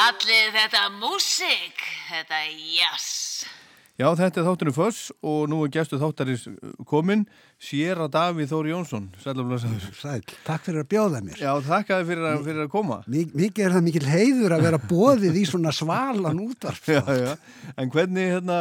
Kallið 0.00 0.54
þetta 0.54 0.80
músík, 0.96 1.80
þetta 2.08 2.36
jazz. 2.56 3.08
Já, 4.00 4.06
þetta 4.16 4.40
er 4.40 4.46
þáttunum 4.46 4.72
Föss 4.72 5.10
og 5.20 5.42
nú 5.52 5.58
er 5.66 5.72
gæstu 5.74 5.98
þáttarins 6.00 6.46
komin 6.88 7.26
Sýra 7.60 8.06
Davíð 8.08 8.48
Þóri 8.48 8.72
Jónsson. 8.72 9.10
Sælumlega 9.20 9.74
Sæl, 9.98 10.22
takk 10.46 10.64
fyrir 10.64 10.86
að 10.86 10.88
bjóða 10.94 11.20
mér. 11.26 11.36
Já, 11.36 11.52
fyrir, 11.60 12.24
að- 12.30 12.40
fyrir 12.48 12.64
að 12.64 12.72
koma. 12.72 13.02
Mik 13.12 13.36
Mikið 13.36 13.66
er 13.66 13.76
það 13.76 13.86
mikil 13.90 14.04
heiður 14.08 14.56
að 14.56 14.66
vera 14.70 14.80
bóðið 14.88 15.36
í 15.36 15.46
svona 15.52 15.76
svalan 15.82 16.40
útvarp. 16.48 16.88
Já, 16.96 17.04
já, 17.20 17.36
en 17.76 17.90
hvernig 17.92 18.32
hérna, 18.38 18.60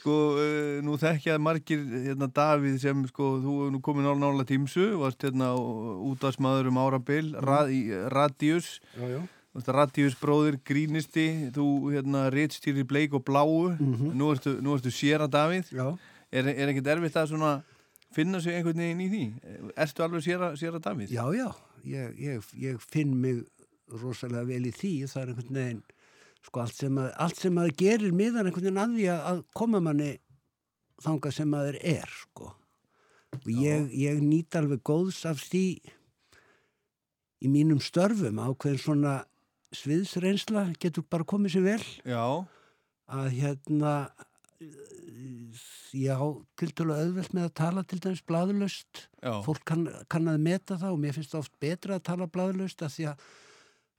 sko, 0.00 0.20
uh, 0.42 0.82
nú 0.82 0.98
þekkjað 0.98 1.38
margir 1.38 1.86
hérna 2.10 2.26
Davíð 2.26 2.80
sem, 2.82 3.06
sko, 3.14 3.36
þú 3.46 3.60
er 3.68 3.76
nú 3.76 3.80
komin 3.80 4.10
nála 4.10 4.18
nála 4.26 4.42
tímsu, 4.48 4.96
varst 4.98 5.22
hérna 5.22 5.54
útvarsmaður 5.54 6.74
um 6.74 6.82
árabil, 6.82 7.36
rad, 7.38 7.70
Radius. 8.10 8.80
Já, 8.98 9.06
já 9.06 9.22
Radius 9.54 10.14
bróðir, 10.20 10.60
grínisti, 10.62 11.50
þú 11.54 11.90
hérna 11.90 12.28
réttstýrir 12.30 12.86
bleik 12.86 13.14
og 13.18 13.24
bláu, 13.26 13.72
nú 13.80 14.30
ertu, 14.30 14.56
nú 14.62 14.76
ertu 14.76 14.92
Sýra 14.94 15.26
Davíð, 15.26 15.72
Já, 15.74 15.88
er, 16.30 16.46
er 16.54 16.70
ekkert 16.70 16.86
erfitt 16.94 17.16
að 17.18 17.32
svona 17.32 17.54
finna 18.14 18.38
sig 18.40 18.54
einhvern 18.54 18.78
veginn 18.78 19.02
í 19.02 19.08
því? 19.10 19.24
Ertu 19.74 20.04
alveg 20.06 20.22
Sýra, 20.22 20.52
Sýra 20.58 20.78
Davíð? 20.82 21.10
já, 21.10 21.24
já. 21.34 21.50
Ég, 21.82 22.14
ég, 22.20 22.44
ég 22.60 22.80
finn 22.92 23.14
mig 23.16 23.40
rosalega 23.88 24.44
vel 24.44 24.66
í 24.68 24.72
því. 24.76 24.92
Það 25.08 25.22
er 25.22 25.30
einhvern 25.32 25.58
veginn 25.58 25.82
sko 26.46 26.60
allt 26.62 26.76
sem 26.76 26.98
að, 27.00 27.08
allt 27.24 27.40
sem 27.40 27.58
að 27.60 27.70
gerir 27.80 28.12
miðan 28.16 28.46
einhvern 28.50 28.66
veginn 28.68 28.82
að 28.82 28.94
því 28.98 29.06
að, 29.12 29.22
að 29.30 29.40
koma 29.56 29.80
manni 29.84 30.10
þangað 31.00 31.34
sem 31.38 31.50
maður 31.50 31.78
er 31.80 32.12
sko. 32.20 32.52
Og 33.40 33.48
ég, 33.54 33.88
ég 33.96 34.20
nýt 34.22 34.56
alveg 34.60 34.82
góðs 34.86 35.24
af 35.30 35.40
því 35.48 35.64
í 37.40 37.50
mínum 37.50 37.80
störfum 37.82 38.38
ákveðin 38.42 38.82
svona 38.82 39.14
sviðsreynsla 39.76 40.70
getur 40.82 41.06
bara 41.10 41.26
komið 41.28 41.56
sér 41.56 41.66
vel. 41.68 41.84
Já, 42.08 42.24
að 43.10 43.28
hérna 43.36 43.94
já, 45.96 46.16
til 46.60 46.70
dælu 46.76 46.94
auðvelt 46.94 47.34
með 47.34 47.46
að 47.48 47.54
tala 47.60 47.84
til 47.88 48.00
dæmis 48.02 48.24
bladulöst 48.28 49.06
já, 49.22 49.32
fólk 49.44 49.62
kann, 49.68 49.86
kann 50.12 50.28
að 50.30 50.42
meta 50.44 50.78
það 50.80 50.96
og 50.96 51.00
mér 51.02 51.16
finnst 51.16 51.34
það 51.34 51.44
oft 51.44 51.54
betra 51.62 51.96
að 51.98 52.06
tala 52.10 52.28
bladulöst 52.30 52.84
af 52.84 52.94
því 52.94 53.08
að, 53.10 53.24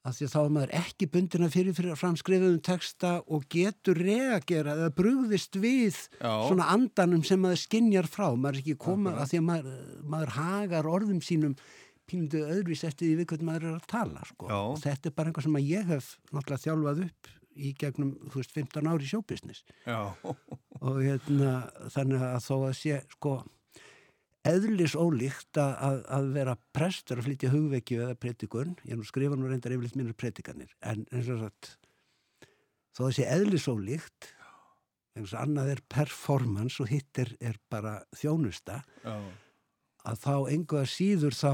að 0.07 0.17
því 0.17 0.27
að 0.27 0.33
þá 0.35 0.39
er 0.41 0.53
maður 0.57 0.75
ekki 0.81 1.09
bundin 1.15 1.47
að 1.47 1.55
fyrir 1.57 1.77
fyrir 1.77 1.99
framskrifuðum 1.99 2.63
texta 2.67 3.13
og 3.27 3.45
getur 3.51 4.01
reagera 4.01 4.77
eða 4.77 4.95
brugðist 5.01 5.59
við 5.61 5.97
já, 5.97 6.31
svona 6.47 6.69
andanum 6.75 7.25
sem 7.27 7.41
maður 7.41 7.63
skinjar 7.65 8.09
frá. 8.11 8.27
Maður 8.35 8.59
er 8.59 8.63
ekki 8.63 8.77
koma 8.79 9.15
Akkurat. 9.15 9.23
að 9.25 9.33
því 9.33 9.41
að 9.41 9.47
maður, 9.49 9.79
maður 10.15 10.35
hagar 10.37 10.91
orðum 10.95 11.23
sínum 11.25 11.57
pínundu 12.11 12.43
öðruvís 12.45 12.83
eftir 12.87 13.07
því 13.07 13.19
við 13.21 13.29
hvernig 13.31 13.49
maður 13.49 13.69
er 13.69 13.77
að 13.79 13.87
tala 13.91 14.25
sko. 14.27 14.49
Og 14.57 14.81
þetta 14.83 15.09
er 15.09 15.15
bara 15.17 15.31
einhvað 15.31 15.47
sem 15.47 15.61
ég 15.63 15.87
hef 15.93 16.11
náttúrulega 16.31 16.63
þjálfað 16.65 17.05
upp 17.07 17.31
í 17.51 17.71
gegnum, 17.79 18.11
veist, 18.31 18.53
15 18.55 18.87
ári 18.87 19.07
sjóbusiness 19.09 19.65
og 20.79 21.01
hérna 21.01 21.55
þannig 21.91 22.23
að 22.23 22.45
þó 22.45 22.55
að 22.59 22.77
sé 22.79 22.99
sko 23.11 23.33
eðlis 24.47 24.95
ólíkt 24.97 25.59
að, 25.61 25.99
að, 26.09 26.29
vera 26.37 26.55
prestur 26.73 27.21
að 27.21 27.27
flytja 27.27 27.51
hugvekju 27.53 27.99
eða 28.07 28.17
predikun, 28.17 28.75
ég 28.87 28.97
nú 28.97 29.05
skrifa 29.05 29.37
nú 29.37 29.49
reyndar 29.49 29.75
yfirleitt 29.75 29.99
mínur 29.99 30.17
predikanir, 30.17 30.71
en 30.81 31.03
eins 31.11 31.29
og 31.29 31.43
sagt 31.43 31.75
þó 32.97 33.03
að 33.07 33.17
sé 33.19 33.27
eðlis 33.29 33.67
ólíkt 33.69 34.31
eins 35.17 35.35
og 35.35 35.43
annað 35.43 35.75
er 35.75 35.83
performance 35.91 36.81
og 36.81 36.89
hitt 36.91 37.21
er, 37.21 37.35
er 37.43 37.59
bara 37.71 37.99
þjónusta 38.17 38.81
já, 39.03 39.15
að 40.07 40.23
þá 40.23 40.35
engu 40.55 40.79
að 40.79 40.89
síður 40.95 41.37
þá 41.37 41.53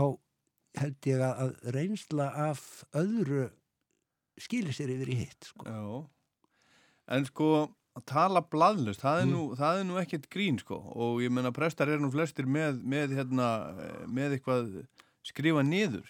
held 0.81 1.08
ég 1.09 1.22
að, 1.23 1.39
að 1.44 1.73
reynsla 1.75 2.28
af 2.50 2.61
öðru 2.97 3.47
skilir 4.38 4.75
sér 4.78 4.92
yfir 4.94 5.09
í 5.14 5.17
hitt 5.23 5.50
sko. 5.50 5.66
já. 5.66 6.08
En 7.17 7.25
sko, 7.25 7.50
að 7.97 8.03
tala 8.11 8.42
bladlust, 8.44 9.02
það 9.02 9.22
er 9.22 9.25
Mm. 9.25 9.31
nú, 9.33 9.44
það 9.58 9.80
er 9.80 9.86
nú 9.88 9.95
ekkert 10.02 10.25
grín, 10.30 10.58
sko. 10.59 10.75
Og 10.95 11.22
ég 11.23 11.31
menna, 11.31 11.52
prestar 11.55 11.88
eru 11.89 12.03
nú 12.03 12.11
flestir 12.11 12.45
með, 12.45 12.81
með, 12.83 13.16
hérna, 13.17 13.48
eh, 13.80 14.05
með 14.08 14.36
eitthvað 14.37 14.87
skrifa 15.23 15.64
niður. 15.66 16.05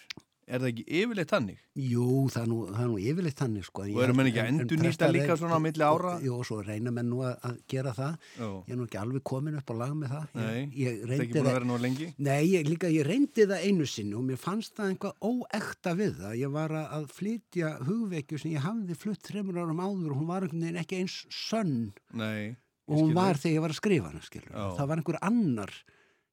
Er 0.48 0.62
það 0.62 0.68
ekki 0.70 0.84
yfirleitt 1.02 1.32
hannig? 1.34 1.58
Jú, 1.78 2.04
það 2.32 2.40
er 2.40 2.48
nú, 2.48 2.58
það 2.70 2.80
er 2.82 2.88
nú 2.88 2.98
yfirleitt 3.10 3.40
þannig 3.42 3.64
sko. 3.66 3.84
Og 3.84 4.00
eru 4.04 4.14
menn 4.16 4.28
ekki 4.30 4.40
að 4.40 4.48
endurnýta 4.52 5.08
líka 5.12 5.36
svona 5.36 5.58
á 5.58 5.60
milli 5.60 5.84
ára? 5.84 6.12
Jú, 6.24 6.36
og 6.38 6.46
svo 6.48 6.58
reyna 6.64 6.92
menn 6.94 7.10
nú 7.12 7.18
að, 7.28 7.58
gera 7.68 7.92
það. 7.96 8.14
Já. 8.38 8.46
Ég 8.48 8.72
er 8.72 8.78
nú 8.80 8.86
ekki 8.88 9.00
alveg 9.02 9.24
komin 9.28 9.58
upp 9.60 9.72
á 9.72 9.74
lag 9.82 9.92
með 9.98 10.14
það. 10.14 10.24
Nei, 10.38 10.62
Það 10.78 11.12
er 11.12 11.12
ekki 11.18 11.34
búin 11.36 11.50
að 11.50 11.58
vera 11.58 11.68
nú 11.68 11.76
lengi? 11.84 12.08
Nei, 12.28 12.40
ég, 12.54 12.70
líka 12.72 12.92
ég 12.94 13.06
reyndi 13.08 13.46
það 13.50 13.66
einu 13.68 13.88
sinni 13.92 14.16
og 14.16 14.24
mér 14.30 14.40
fannst 14.40 14.72
það 14.78 14.94
einhvað 14.94 15.28
óekta 15.28 15.94
við 16.00 16.16
það. 16.22 16.38
Ég 16.40 16.56
var 16.56 16.76
að, 16.80 17.06
flytja 17.18 17.74
hugvekju 17.84 18.40
sem 18.40 18.54
ég 18.56 18.64
hafði 18.64 18.96
flutt 19.04 19.28
þreymur 19.28 19.60
árum 19.60 19.84
áður 19.84 20.14
og 20.16 20.22
hún 20.22 20.32
var 20.32 20.48
einhvern 20.48 20.64
veginn 20.64 20.80
ekki 20.80 21.02
eins 21.02 21.20
sönn 21.34 21.76
Nei. 22.16 22.56
og 22.88 23.02
hún 23.02 23.14
var 23.16 23.36
þegar 23.36 23.58
ég 23.58 23.64
var 23.66 23.74
að 23.76 23.80
skrifa 23.82 24.10
hana, 24.12 24.24
skilur. 24.24 24.50
Það 24.78 24.90
var 24.90 25.02
einhver 25.02 25.20
annar 25.28 25.76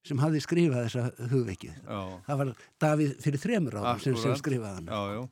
sem 0.06 0.20
hafði 0.22 0.40
skrifað 0.44 0.86
þessa 0.86 1.30
hugvekju. 1.32 1.72
Já, 1.82 1.98
Það 2.28 2.40
var 2.42 2.52
Davíð 2.84 3.12
fyrir 3.24 3.42
þreymur 3.42 3.76
árum 3.80 4.00
sem, 4.04 4.16
sem 4.22 4.38
skrifaði 4.40 4.80
hana. 4.80 4.94
já, 4.96 5.18
já. 5.18 5.28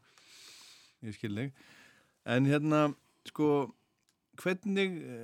Ég 1.05 1.17
skil 1.19 1.33
þig. 1.39 1.65
En 2.35 2.47
hérna, 2.49 2.83
sko, 3.29 3.49
hvernig, 4.41 4.95
e, 5.05 5.17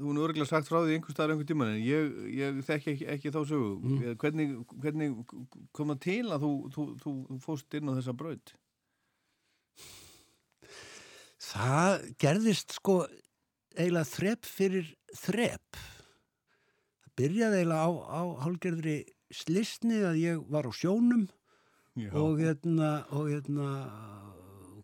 þú 0.00 0.10
er 0.12 0.22
örgulega 0.26 0.48
sagt 0.50 0.68
frá 0.68 0.80
því 0.82 0.96
einhver 0.96 1.14
staðar 1.14 1.34
einhver 1.36 1.46
tíman, 1.48 1.70
en 1.76 1.82
ég, 1.86 2.16
ég 2.34 2.58
þekki 2.66 2.92
ekki, 2.96 3.06
ekki 3.14 3.32
þá 3.36 3.40
sögu. 3.52 3.72
Mm. 3.80 4.16
Hvernig, 4.22 4.54
hvernig 4.82 5.16
kom 5.76 5.92
það 5.94 6.00
til 6.08 6.22
að 6.34 6.46
þú, 6.46 6.52
þú, 6.74 6.86
þú, 7.04 7.14
þú 7.30 7.38
fóst 7.46 7.78
inn 7.78 7.92
á 7.92 7.96
þessa 8.00 8.16
braut? 8.18 8.54
Það 11.46 12.08
gerðist 12.22 12.74
sko 12.80 12.96
eiginlega 13.76 14.08
þrepp 14.10 14.48
fyrir 14.48 14.88
þrepp. 15.20 15.78
Byrjaði 17.16 17.62
eiginlega 17.62 17.88
á, 17.88 17.90
á 18.20 18.22
hálgerðri 18.44 18.96
slisni 19.32 20.02
að 20.04 20.20
ég 20.20 20.46
var 20.52 20.68
á 20.68 20.72
sjónum 20.76 21.26
Já. 21.96 22.10
og 22.12 22.40
hérna, 22.42 23.06
og 23.08 23.30
hérna 23.32 23.68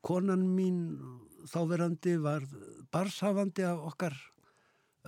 konan 0.04 0.46
mín 0.56 0.78
þáverandi 1.50 2.16
var 2.22 2.44
barshafandi 2.92 3.64
af 3.68 3.82
okkar 3.92 4.16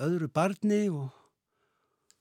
öðru 0.04 0.28
barni 0.34 0.82
og, 0.90 1.08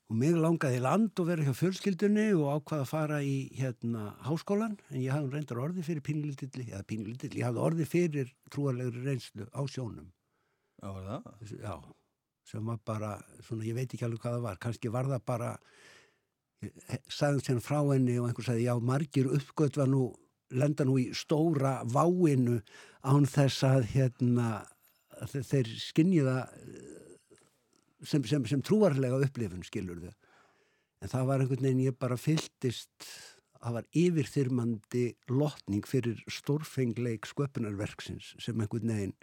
og 0.08 0.18
mig 0.20 0.38
langaði 0.38 0.82
land 0.84 1.20
og 1.20 1.30
verið 1.30 1.50
hjá 1.50 1.60
fjölskyldunni 1.60 2.28
og 2.38 2.62
ákvaða 2.62 2.86
að 2.86 2.92
fara 2.92 3.20
í 3.26 3.36
hérna 3.58 4.14
háskólan 4.28 4.78
en 4.90 5.02
ég 5.02 5.14
hafði 5.14 5.36
reyndar 5.36 5.64
orði 5.66 5.86
fyrir 5.86 6.06
pínlítilli 6.06 6.70
eða 6.70 6.86
pínlítilli, 6.90 7.42
ég 7.42 7.50
hafði 7.50 7.66
orði 7.68 7.90
fyrir 7.90 8.34
trúarlegri 8.54 9.04
reynslu 9.04 9.50
á 9.52 9.62
sjónum 9.68 10.08
Já, 10.84 10.90
það? 10.92 11.30
Já, 11.60 11.76
sem 12.48 12.66
var 12.68 12.80
bara 12.86 13.14
svona, 13.48 13.64
ég 13.66 13.76
veit 13.78 13.94
ekki 13.94 14.06
alveg 14.08 14.22
hvað 14.24 14.38
það 14.38 14.46
var 14.48 14.58
kannski 14.64 14.92
var 14.94 15.08
það 15.12 15.24
bara 15.30 15.52
sagði 17.12 17.44
sem 17.48 17.62
frá 17.64 17.80
henni 17.92 18.18
og 18.20 18.30
einhver 18.30 18.46
sagði 18.48 18.68
já, 18.70 18.74
margir 18.80 19.30
uppgötva 19.36 19.88
nú 19.90 20.04
lenda 20.54 20.86
nú 20.88 20.98
í 21.02 21.10
stóra 21.18 21.80
váinu 21.90 22.60
án 23.04 23.26
þess 23.28 23.64
að 23.68 23.88
hérna 23.96 24.50
að 25.20 25.34
þe- 25.34 25.46
þeir 25.50 25.72
skinni 25.82 26.22
það 26.24 26.42
sem, 28.04 28.24
sem, 28.28 28.46
sem 28.52 28.62
trúarlega 28.66 29.20
upplifun 29.26 29.64
skilur 29.68 30.02
þau 30.04 30.14
en 31.04 31.12
það 31.12 31.28
var 31.30 31.44
einhvern 31.44 31.66
veginn 31.68 31.86
ég 31.88 31.98
bara 32.00 32.16
fylltist 32.20 33.08
það 33.64 33.78
var 33.80 33.88
yfirþyrmandi 34.04 35.04
lotning 35.32 35.86
fyrir 35.88 36.20
stórfengleik 36.32 37.28
sköpunarverksins 37.28 38.34
sem 38.44 38.60
einhvern 38.64 38.92
veginn 38.92 39.16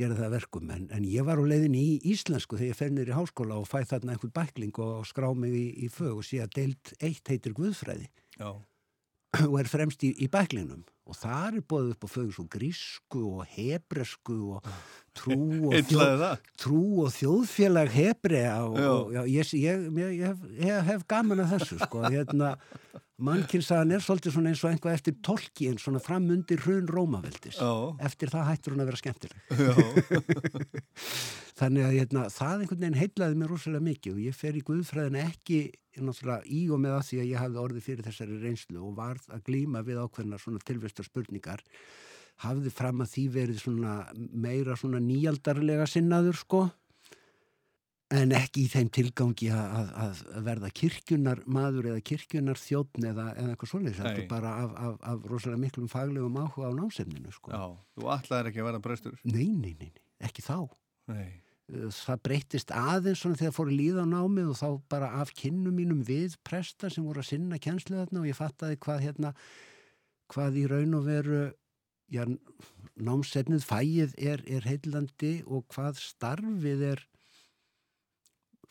gera 0.00 0.16
það 0.16 0.26
að 0.26 0.34
verkum 0.38 0.72
en, 0.74 0.86
en 0.96 1.06
ég 1.08 1.26
var 1.26 1.40
á 1.40 1.44
leiðin 1.44 1.76
í 1.78 1.84
íslensku 2.12 2.58
þegar 2.58 2.72
ég 2.72 2.80
fer 2.80 3.12
í 3.12 3.18
háskóla 3.18 3.60
og 3.60 3.68
fæ 3.68 3.78
þarna 3.90 4.16
einhvern 4.16 4.34
bækling 4.36 4.80
og 4.82 5.06
skrá 5.08 5.28
mig 5.36 5.54
í, 5.56 5.66
í 5.86 5.92
fög 5.92 6.20
og 6.20 6.26
sé 6.26 6.42
að 6.44 6.56
deilt 6.58 6.94
eitt 6.98 7.32
heitir 7.32 7.56
Guðfræði 7.56 8.08
Já. 8.40 8.50
og 9.48 9.58
er 9.60 9.70
fremst 9.70 10.02
í, 10.06 10.14
í 10.16 10.30
bæklingnum 10.32 10.86
og 11.10 11.18
það 11.18 11.58
er 11.58 11.66
bóðið 11.66 11.92
upp 11.94 12.06
á 12.06 12.08
fögur 12.12 12.34
svo 12.36 12.46
grísku 12.50 13.22
og 13.26 13.54
hebresku 13.56 14.38
og 14.56 14.66
trú 15.16 15.38
og, 15.70 15.76
það? 15.90 16.44
trú 16.60 16.82
og 17.04 17.14
þjóðfélag 17.16 17.94
hebrea 17.94 18.56
og, 18.68 18.78
og 18.78 19.14
já, 19.16 19.22
ég, 19.26 19.54
ég, 19.58 19.86
ég, 19.98 20.12
ég, 20.20 20.42
hef, 20.62 20.84
hef 20.92 21.06
gaman 21.10 21.42
að 21.44 21.56
þessu 21.56 21.80
sko, 21.82 22.04
hérna 22.06 22.54
mannkynnsaðan 23.26 23.94
er 23.96 24.02
svolítið 24.04 24.34
svona 24.34 24.50
eins 24.52 24.62
og 24.64 24.70
einhvað 24.70 24.96
eftir 24.96 25.16
tolki 25.26 25.68
en 25.70 25.78
svona 25.80 26.00
framundir 26.02 26.62
hrun 26.64 26.88
Rómaveldis. 26.90 27.58
Já. 27.60 27.72
eftir 28.06 28.32
það 28.32 28.48
hættur 28.50 28.74
hún 28.74 28.84
að 28.84 28.90
vera 28.90 29.00
skemmtileg. 29.00 29.38
Þannig 31.60 31.86
að 31.86 31.96
hérna, 31.98 32.24
það 32.32 32.64
einhvern 32.64 32.82
veginn 32.84 33.00
heitlaði 33.00 33.40
mér 33.40 33.52
rosalega 33.52 33.86
mikið 33.90 34.16
og 34.16 34.20
ég 34.24 34.36
fer 34.38 34.56
í 34.56 34.64
Guðfræðina 34.64 35.24
ekki 35.26 35.60
í 36.48 36.62
og 36.70 36.80
með 36.80 36.96
að 36.96 37.06
því 37.10 37.18
að 37.20 37.30
ég 37.30 37.42
hafði 37.44 37.62
orðið 37.64 37.86
fyrir 37.88 38.06
þessari 38.06 38.38
reynslu 38.40 38.84
og 38.86 38.94
varð 38.96 39.26
að 39.28 39.44
glíma 39.50 39.82
við 39.84 40.00
ákveðna 40.00 40.40
svona 40.40 40.62
tilvistar 40.64 41.08
spurningar. 41.08 41.64
Hafði 42.40 42.72
fram 42.72 43.02
að 43.04 43.10
því 43.12 43.24
verið 43.34 43.58
svona 43.60 43.94
meira 44.16 44.76
svona 44.80 45.02
nýjaldarlega 45.04 45.84
sinnaður 45.90 46.38
sko 46.40 46.62
en 48.10 48.32
ekki 48.34 48.64
í 48.64 48.70
þeim 48.70 48.88
tilgangi 48.94 49.50
að, 49.54 49.92
að, 50.02 50.22
að 50.34 50.46
verða 50.48 50.70
kirkjunar 50.80 51.42
maður 51.46 51.92
eða 51.92 52.04
kirkjunar 52.10 52.58
þjóttn 52.58 53.06
eða, 53.12 53.26
eða 53.36 53.52
eitthvað 53.52 53.70
svoleiðis, 53.70 54.00
þetta 54.00 54.22
er 54.24 54.30
bara 54.30 54.54
af, 54.64 54.72
af, 54.86 54.96
af 55.12 55.28
rosalega 55.30 55.62
miklum 55.62 55.90
faglegum 55.90 56.40
áhuga 56.40 56.72
á 56.74 56.78
námsefninu 56.78 57.34
sko. 57.34 57.52
Já, 57.54 57.62
þú 57.94 58.10
ætlaðir 58.16 58.50
ekki 58.50 58.64
að 58.64 58.68
verða 58.70 58.82
prestur. 58.88 59.20
Nei, 59.22 59.46
nei, 59.54 59.76
nei, 59.78 59.92
nei, 59.94 60.02
ekki 60.26 60.42
þá. 60.42 60.56
Nei, 61.10 61.28
það 61.94 62.22
breytist 62.26 62.74
aðeins 62.74 63.22
svona 63.22 63.38
þegar 63.38 63.54
fór 63.54 63.70
að 63.70 63.78
líða 63.78 64.06
á 64.06 64.12
námið 64.12 64.52
og 64.52 64.58
þá 64.58 64.68
bara 64.90 65.12
af 65.20 65.32
kynnum 65.38 65.76
mínum 65.78 66.02
við 66.06 66.34
presta 66.46 66.90
sem 66.90 67.06
voru 67.06 67.22
að 67.22 67.30
sinna 67.30 67.60
kjenslu 67.62 68.00
þarna 68.00 68.24
og 68.24 68.30
ég 68.30 68.38
fattaði 68.38 68.80
hvað 68.82 69.04
hérna 69.06 69.32
hvað 70.30 70.58
í 70.58 70.66
raun 70.70 70.98
og 70.98 71.06
veru 71.06 71.40
já, 72.10 72.24
námsefnið 72.98 73.66
fæið 73.66 74.18
er, 74.18 74.42
er 74.50 74.66
heillandi 74.66 75.34
og 75.46 75.66
hvað 75.70 76.02
starfið 76.02 76.84
er 76.90 77.06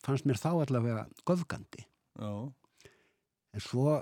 fannst 0.06 0.28
mér 0.30 0.40
þá 0.40 0.50
allavega 0.54 1.04
göfgandi. 1.28 1.84
Já, 2.20 2.32
en 3.56 3.66
svo 3.66 4.00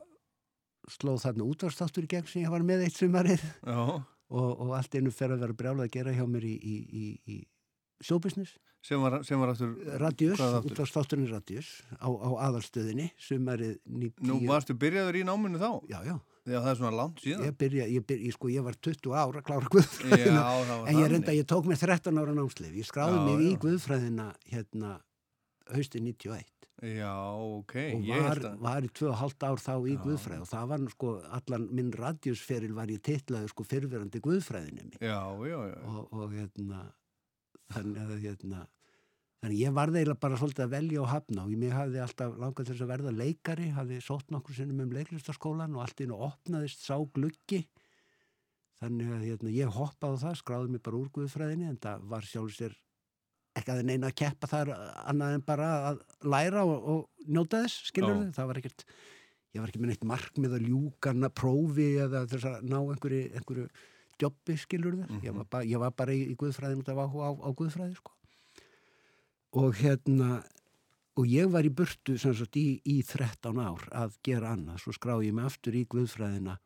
slóð 0.92 1.24
þarna 1.26 1.48
útvarstáttur 1.48 2.08
í 2.08 2.12
gegn 2.12 2.30
sem 2.30 2.46
ég 2.46 2.54
var 2.54 2.64
með 2.66 2.86
eitt 2.88 3.00
sumarið. 3.00 3.44
Já. 3.64 3.82
Og, 4.28 4.48
og 4.60 4.72
allt 4.76 4.96
einu 5.00 5.12
fer 5.16 5.32
að 5.32 5.46
vera 5.46 5.56
brjálað 5.56 5.86
að 5.88 5.94
gera 5.94 6.14
hjá 6.16 6.26
mér 6.28 6.48
í, 6.48 6.56
í, 6.60 6.78
í, 6.84 7.06
í 7.32 8.04
showbusiness. 8.04 8.58
Sem 8.88 9.02
var, 9.02 9.18
sem 9.26 9.40
var 9.42 9.52
aftur 9.52 9.74
Radius, 10.00 10.40
útvarstátturinn 10.40 11.28
Radius 11.32 11.70
á, 11.98 12.08
á 12.08 12.30
aðalstöðinni 12.46 13.10
sumarið 13.20 13.80
90 13.90 14.28
Nú 14.30 14.38
varstu 14.48 14.76
byrjaður 14.80 15.18
í 15.18 15.24
náminu 15.28 15.60
þá? 15.60 15.72
Já, 15.90 15.98
já, 16.06 16.16
Já, 16.48 16.62
það 16.62 16.70
er 16.72 16.78
svona 16.80 16.94
langt 16.96 17.20
síðan. 17.20 17.42
Ég 17.44 17.56
byrja, 17.60 17.86
ég 17.92 18.04
byrja, 18.08 18.28
ég, 18.30 18.36
sko, 18.38 18.52
ég 18.54 18.64
var 18.64 18.78
20 18.88 19.16
ára 19.18 19.42
að 19.42 19.48
klára 19.50 19.66
Já, 19.66 19.72
guðfræðina 19.74 20.44
það 20.46 20.70
var 20.72 20.92
en 20.92 21.00
ég 21.02 21.10
reynda, 21.12 21.34
ég 21.36 21.48
tók 21.52 21.68
mér 21.68 21.82
13 21.82 22.22
ára 22.22 22.36
námslif 22.38 22.78
ég 22.78 22.88
skráði 22.88 23.18
Já, 23.18 23.24
mig 23.26 23.44
í 23.44 23.50
já. 23.50 23.58
guðfræðina 23.66 24.28
hérna 24.54 24.94
hausti 25.74 26.04
91 26.04 26.54
Já, 26.78 27.14
ok 27.34 27.74
og 27.96 28.04
var, 28.06 28.42
var 28.62 28.86
í 28.86 28.92
2,5 28.94 29.46
ár 29.48 29.62
þá 29.64 29.74
í 29.82 29.96
Já. 29.96 30.02
guðfræði 30.04 30.44
og 30.44 30.50
það 30.52 30.72
var 30.72 30.82
nú 30.84 30.94
sko, 30.94 31.14
allan 31.40 31.68
minn 31.74 31.92
radjusferil 31.96 32.76
var 32.78 32.94
ég 32.94 33.02
titlaður 33.02 33.54
sko 33.54 33.66
fyrverandi 33.66 34.22
guðfræðinni 34.22 35.02
Já, 35.02 35.22
já, 35.50 35.60
já. 35.72 35.78
Og, 35.90 36.04
og 36.14 36.36
hérna 36.36 36.84
þannig 37.74 38.04
að 38.04 38.20
hérna 38.28 38.68
þannig 39.42 39.60
ég 39.62 39.74
varði 39.76 40.02
eiginlega 40.02 40.22
bara 40.22 40.40
svolítið 40.40 40.66
að 40.66 40.76
velja 40.76 41.02
og 41.02 41.10
hafna 41.12 41.44
og 41.44 41.52
ég 41.54 41.62
mig 41.62 41.74
hafði 41.76 42.02
alltaf 42.04 42.38
langað 42.42 42.72
þess 42.72 42.86
að 42.86 42.92
verða 42.94 43.14
leikari 43.18 43.68
hafði 43.76 44.00
sótt 44.06 44.32
nokkur 44.34 44.58
sinnum 44.58 44.86
um 44.86 44.96
leiklistaskólan 44.98 45.76
og 45.78 45.84
allt 45.86 46.02
innu 46.06 46.18
opnaðist 46.28 46.86
sá 46.86 46.96
gluggi. 47.14 47.64
Þannig 48.82 49.14
að 49.14 49.26
hérna, 49.26 49.54
ég 49.54 49.74
hoppaði 49.74 50.22
það, 50.22 50.36
skráði 50.42 50.74
mig 50.74 50.84
bara 50.86 51.00
úr 51.00 51.14
guðfræðinni 51.14 51.70
en 51.70 51.80
það 51.82 52.04
var 52.12 52.28
sjálf 52.30 52.58
sér 52.58 52.76
ekki 53.60 53.74
að 53.74 53.84
neina 53.88 54.10
að 54.10 54.18
keppa 54.22 54.50
þar 54.52 54.72
annað 55.10 55.36
en 55.36 55.46
bara 55.48 55.70
að 55.92 56.02
læra 56.34 56.64
og, 56.68 56.90
og 56.94 57.30
njóta 57.30 57.62
þess, 57.66 57.92
skilur 57.92 58.20
þið, 58.22 58.34
það 58.38 58.50
var 58.52 58.60
ekkert 58.62 58.86
ég 59.54 59.62
var 59.62 59.72
ekki 59.72 59.82
með 59.84 59.94
neitt 59.94 60.10
markmið 60.12 60.58
að 60.58 60.68
ljúkarna 60.72 61.32
prófi 61.34 61.88
eða 62.04 62.26
þess 62.32 62.50
að 62.52 62.68
ná 62.68 62.78
einhverju, 62.82 63.24
einhverju 63.40 63.70
jobbi, 64.22 64.60
skilur 64.60 65.00
þið 65.00 65.26
ég, 65.28 65.40
var 65.40 65.66
ég 65.68 65.82
var 65.82 65.98
bara 65.98 66.14
í, 66.16 66.22
í 66.34 66.38
guðfræðin 66.40 66.84
út 66.84 66.94
af 66.94 67.02
áhuga 67.06 67.32
á, 67.32 67.32
á 67.38 67.50
guðfræði, 67.58 67.98
sko. 67.98 68.14
Og 69.58 69.78
hérna 69.80 70.42
og 71.18 71.26
ég 71.30 71.50
var 71.50 71.66
í 71.66 71.74
burtu 71.74 72.18
sagt 72.22 72.60
í, 72.60 72.68
í 72.86 73.00
13 73.06 73.58
ár 73.58 73.86
að 73.96 74.18
gera 74.26 74.54
annað, 74.54 74.84
svo 74.84 74.94
skráði 74.94 75.32
ég 75.32 75.38
mig 75.38 75.50
aftur 75.50 75.78
í 75.78 75.86
guðfræðina 75.90 76.60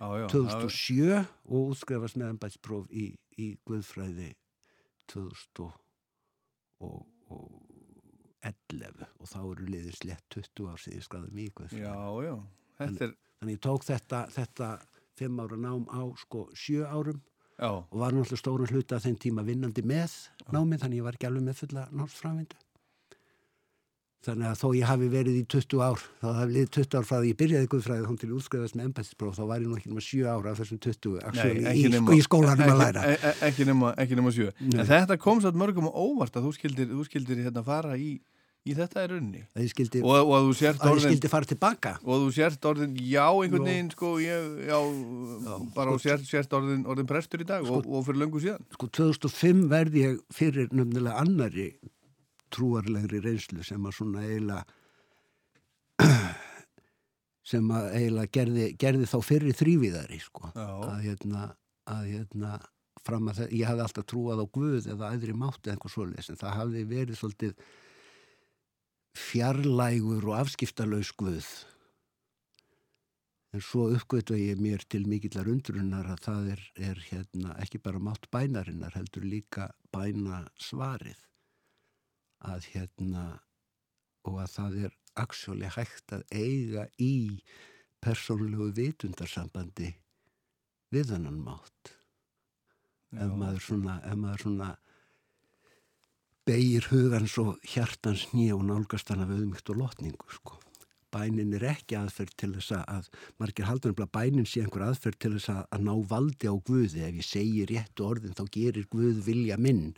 Já, 0.00 0.16
já, 0.16 0.26
2007 0.32 1.24
og 1.50 1.72
útskrefast 1.74 2.16
með 2.16 2.30
embætspróf 2.32 2.86
í, 2.88 3.10
í 3.36 3.50
Guðfræði 3.68 4.30
2011 5.12 5.89
og 9.20 9.26
þá 9.30 9.40
eru 9.40 9.66
liðið 9.68 9.98
slett 9.98 10.24
20 10.34 10.70
ár 10.70 10.80
síðan 10.80 10.96
ég 10.98 11.06
skráði 11.06 11.34
mig 11.34 11.50
í 11.50 11.52
Guðfræði. 11.58 11.82
Já, 11.84 11.96
já, 12.24 12.34
þetta 12.80 13.04
er 13.08 13.18
Þannig 13.40 13.56
ég 13.56 13.60
tók 13.64 13.84
þetta, 13.88 14.18
þetta 14.34 14.66
fimm 15.16 15.38
ára 15.40 15.56
nám 15.56 15.84
á 15.88 16.02
sko 16.20 16.42
sjö 16.52 16.84
árum 16.84 17.20
Já, 17.56 17.70
og 17.72 17.94
var 18.02 18.12
náttúrulega 18.12 18.40
stórun 18.40 18.68
hluta 18.72 18.98
þeim 19.00 19.16
tíma 19.20 19.44
vinnandi 19.44 19.84
með 19.84 20.16
námið 20.52 20.82
þannig 20.82 21.00
ég 21.00 21.06
var 21.06 21.16
ekki 21.16 21.28
alveg 21.28 21.46
með 21.46 21.58
fulla 21.60 21.86
námsframvindu. 21.92 22.58
Þannig 24.20 24.50
að 24.50 24.58
þó 24.60 24.66
ég 24.76 24.84
hafi 24.84 25.06
verið 25.08 25.36
í 25.40 25.42
20 25.48 25.80
ár, 25.80 26.00
þá 26.20 26.26
hafi 26.36 26.52
liðið 26.52 26.70
20 26.76 26.96
ár 27.00 27.04
frá 27.08 27.16
því 27.22 27.28
ég 27.30 27.36
byrjaði 27.40 27.64
í 27.64 27.70
Guðfræði 27.72 28.02
þá 28.04 28.16
til 28.20 28.32
útskrifast 28.36 28.74
með 28.76 28.88
embættispróf, 28.90 29.36
þá 29.38 29.44
var 29.48 29.62
ég 29.64 29.70
nú 29.70 29.76
ekki 29.78 29.88
nema 29.94 30.02
7 30.04 30.26
ára 30.28 30.50
af 30.52 30.58
þessum 30.60 30.80
20 30.84 31.14
actually, 31.30 31.62
ekki 31.70 31.84
í, 31.86 31.92
nema- 31.94 32.10
sko, 32.10 32.16
í 32.18 32.24
skólanum 32.26 32.72
að 32.74 32.80
læra. 32.82 33.04
ekki, 33.14 33.30
e- 33.30 33.46
ekki, 33.48 33.64
nema, 33.70 33.92
ekki 34.04 34.18
nema 34.20 34.32
sjö 34.36 34.50
Nei. 34.60 34.80
En 34.82 34.90
þetta 34.90 35.16
kom 35.24 35.40
satt 35.40 35.56
mörgum 35.56 35.88
á 35.88 35.92
óvart 35.96 36.36
að 36.36 36.44
þú 36.50 36.52
skildir, 36.58 36.90
þú 36.92 37.04
skildir 37.08 37.40
hérna 37.46 37.62
fara 37.64 37.94
í, 37.96 38.10
í 38.68 38.74
þetta 38.76 39.06
er 39.06 39.14
unni 39.16 39.40
Að 39.56 39.62
ég 39.64 39.72
skildi, 39.72 40.02
og, 40.04 40.12
og 40.20 40.34
að 40.36 40.50
sért 40.60 40.76
að 40.84 40.84
ég 40.84 40.92
orðin 40.98 41.08
skildi 41.14 41.30
fara 41.32 41.48
tilbaka. 41.54 41.92
og 42.04 42.20
þú 42.26 42.28
sért 42.36 42.68
orðin, 42.68 42.92
já, 43.00 43.24
einhvern 43.24 43.64
Já. 43.64 43.70
veginn 43.72 43.90
sko, 43.96 44.10
ég, 44.20 44.50
já, 44.68 44.78
bara 45.78 45.94
og 45.96 46.04
sért, 46.04 46.28
sért 46.28 46.52
orðin, 46.60 46.84
orðin 46.84 47.08
prestur 47.08 47.40
í 47.40 47.48
dag 47.48 47.64
og, 47.64 47.88
og 47.88 48.04
fyrir 48.04 48.20
löngu 48.26 48.44
síðan 48.44 48.60
Sko 48.76 48.90
2005 49.00 49.64
verði 49.72 50.04
ég 50.10 50.20
fyrir 50.28 50.68
nefnilega 50.76 51.16
annari 51.24 51.70
trúarlegri 52.54 53.20
reynslu 53.24 53.64
sem 53.66 53.86
að 53.86 53.96
svona 53.96 54.24
eiginlega 54.26 54.64
sem 57.50 57.72
að 57.74 57.88
eiginlega 57.98 58.34
gerði, 58.38 58.66
gerði 58.80 59.08
þá 59.10 59.16
fyrir 59.26 59.56
þrýviðari 59.58 60.20
sko. 60.22 60.52
Já. 60.54 60.68
að 60.90 61.00
hérna, 61.08 61.46
að 61.90 62.04
hérna 62.14 62.52
fram 63.06 63.30
að 63.30 63.40
það, 63.40 63.54
ég 63.56 63.70
hafði 63.70 63.84
alltaf 63.86 64.08
trúað 64.10 64.42
á 64.44 64.46
Guð 64.56 64.88
eða 64.94 65.12
æðri 65.14 65.36
mátti 65.36 65.68
eða 65.68 65.76
einhver 65.76 65.94
svoleiðis 65.94 66.30
en 66.32 66.40
það 66.40 66.56
hafði 66.58 66.84
verið 66.90 67.20
svolítið 67.20 67.66
fjarlægur 69.20 70.28
og 70.30 70.38
afskiptalaus 70.38 71.12
Guð 71.18 71.48
en 73.50 73.64
svo 73.64 73.88
uppgötu 73.96 74.36
ég 74.38 74.60
mér 74.62 74.84
til 74.92 75.02
mikillar 75.10 75.48
undrunar 75.50 76.12
að 76.12 76.22
það 76.28 76.52
er, 76.54 76.62
er 76.90 77.00
hérna, 77.08 77.56
ekki 77.62 77.80
bara 77.82 78.02
mátt 78.02 78.28
bænarinnar 78.30 78.94
heldur 78.94 79.26
líka 79.26 79.70
bæna 79.94 80.44
svarið 80.60 81.18
að 82.40 82.68
hérna 82.74 83.24
og 84.28 84.40
að 84.42 84.52
það 84.56 84.76
er 84.86 84.98
actually 85.20 85.70
hægt 85.76 86.12
að 86.16 86.24
eiga 86.32 86.86
í 87.00 87.40
persónulegu 88.00 88.70
vitundarsambandi 88.76 89.94
við 90.94 91.14
hennan 91.14 91.40
mátt 91.44 91.94
ef 93.10 93.34
maður 93.34 93.64
svona, 93.64 93.98
svona 94.38 94.70
beigir 96.46 96.86
hugans 96.90 97.36
og 97.42 97.58
hjartans 97.66 98.28
nýja 98.32 98.56
og 98.56 98.66
nálgast 98.68 99.10
hana 99.12 99.28
við 99.28 99.44
auðmygt 99.44 99.70
og 99.72 99.80
lotningu 99.82 100.34
sko. 100.34 100.58
Bænin 101.10 101.56
er 101.58 101.64
ekki 101.72 101.96
aðferð 101.98 102.36
til 102.38 102.50
þess 102.54 102.74
að, 102.78 103.08
margir 103.42 103.66
haldur 103.66 103.96
bænin 103.98 104.46
sé 104.46 104.62
einhver 104.62 104.86
aðferð 104.86 105.18
til 105.18 105.32
þess 105.36 105.50
að, 105.50 105.64
að 105.74 105.86
ná 105.88 105.94
valdi 106.12 106.50
á 106.50 106.54
Guði. 106.54 107.02
Ef 107.02 107.18
ég 107.18 107.26
segi 107.26 107.64
réttu 107.66 108.06
orðin 108.06 108.36
þá 108.38 108.44
gerir 108.54 108.86
Guð 108.92 109.18
vilja 109.26 109.58
minn. 109.58 109.88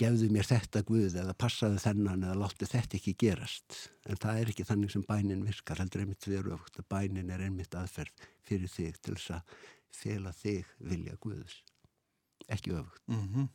Gefðu 0.00 0.30
mér 0.32 0.48
þetta 0.48 0.80
Guð 0.88 1.18
eða 1.20 1.36
passaðu 1.36 1.80
þennan 1.82 2.24
eða 2.24 2.38
láttu 2.40 2.68
þetta 2.68 2.96
ekki 2.96 3.16
gerast. 3.20 3.76
En 4.08 4.20
það 4.20 4.40
er 4.40 4.52
ekki 4.52 4.68
þannig 4.68 4.94
sem 4.94 5.04
bænin 5.08 5.44
virkar. 5.44 5.82
Heldur 5.82 6.04
einmitt 6.04 6.28
veru 6.28 6.56
að 6.56 6.82
bænin 6.88 7.32
er 7.34 7.44
einmitt 7.44 7.76
aðferð 7.76 8.26
fyrir 8.48 8.72
þig 8.72 9.00
til 9.04 9.16
þess 9.18 9.36
að 9.36 9.56
fela 10.00 10.32
þig 10.40 10.74
vilja 10.92 11.16
Guðs. 11.20 11.62
Ekki 12.48 12.78
öfugt 12.78 13.02
mm 13.12 13.50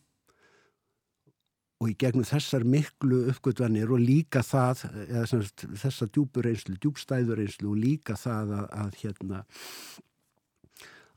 og 1.81 1.91
í 1.91 1.95
gegnum 1.99 2.25
þessar 2.27 2.65
miklu 2.67 3.25
uppgötvanir 3.31 3.91
og 3.93 4.01
líka 4.01 4.41
það, 4.45 4.85
eða 5.05 5.25
sagt, 5.29 5.65
þessa 5.83 6.07
djúpur 6.07 6.47
reynslu, 6.47 6.77
djúpstæður 6.81 7.41
reynslu 7.41 7.71
og 7.73 7.81
líka 7.81 8.15
það 8.19 8.53
að, 8.59 8.67
að 8.81 8.99
hérna 9.01 9.41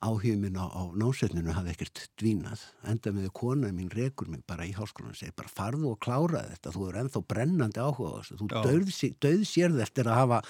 áhugminn 0.05 0.59
á, 0.59 0.67
á 0.71 0.83
násetninu 0.99 1.53
hafði 1.55 1.73
ekkert 1.75 2.03
dvínað. 2.21 2.63
Enda 2.89 3.13
með 3.15 3.31
kona 3.37 3.71
mín 3.75 3.91
rekur 3.93 4.31
mig 4.31 4.45
bara 4.49 4.67
í 4.69 4.73
háskólan 4.77 5.15
og 5.15 5.19
segir 5.19 5.35
bara 5.39 5.53
farðu 5.53 5.93
og 5.93 6.01
klára 6.05 6.45
þetta, 6.53 6.73
þú 6.75 6.87
er 6.89 6.99
ennþá 7.03 7.23
brennandi 7.33 7.83
áhuga 7.83 8.13
þessu. 8.21 8.39
Þú 8.41 8.49
Já. 8.53 8.61
döð, 8.69 8.93
döð 9.27 9.45
sérð 9.51 9.83
eftir 9.87 10.11
að 10.11 10.21
hafa, 10.23 10.41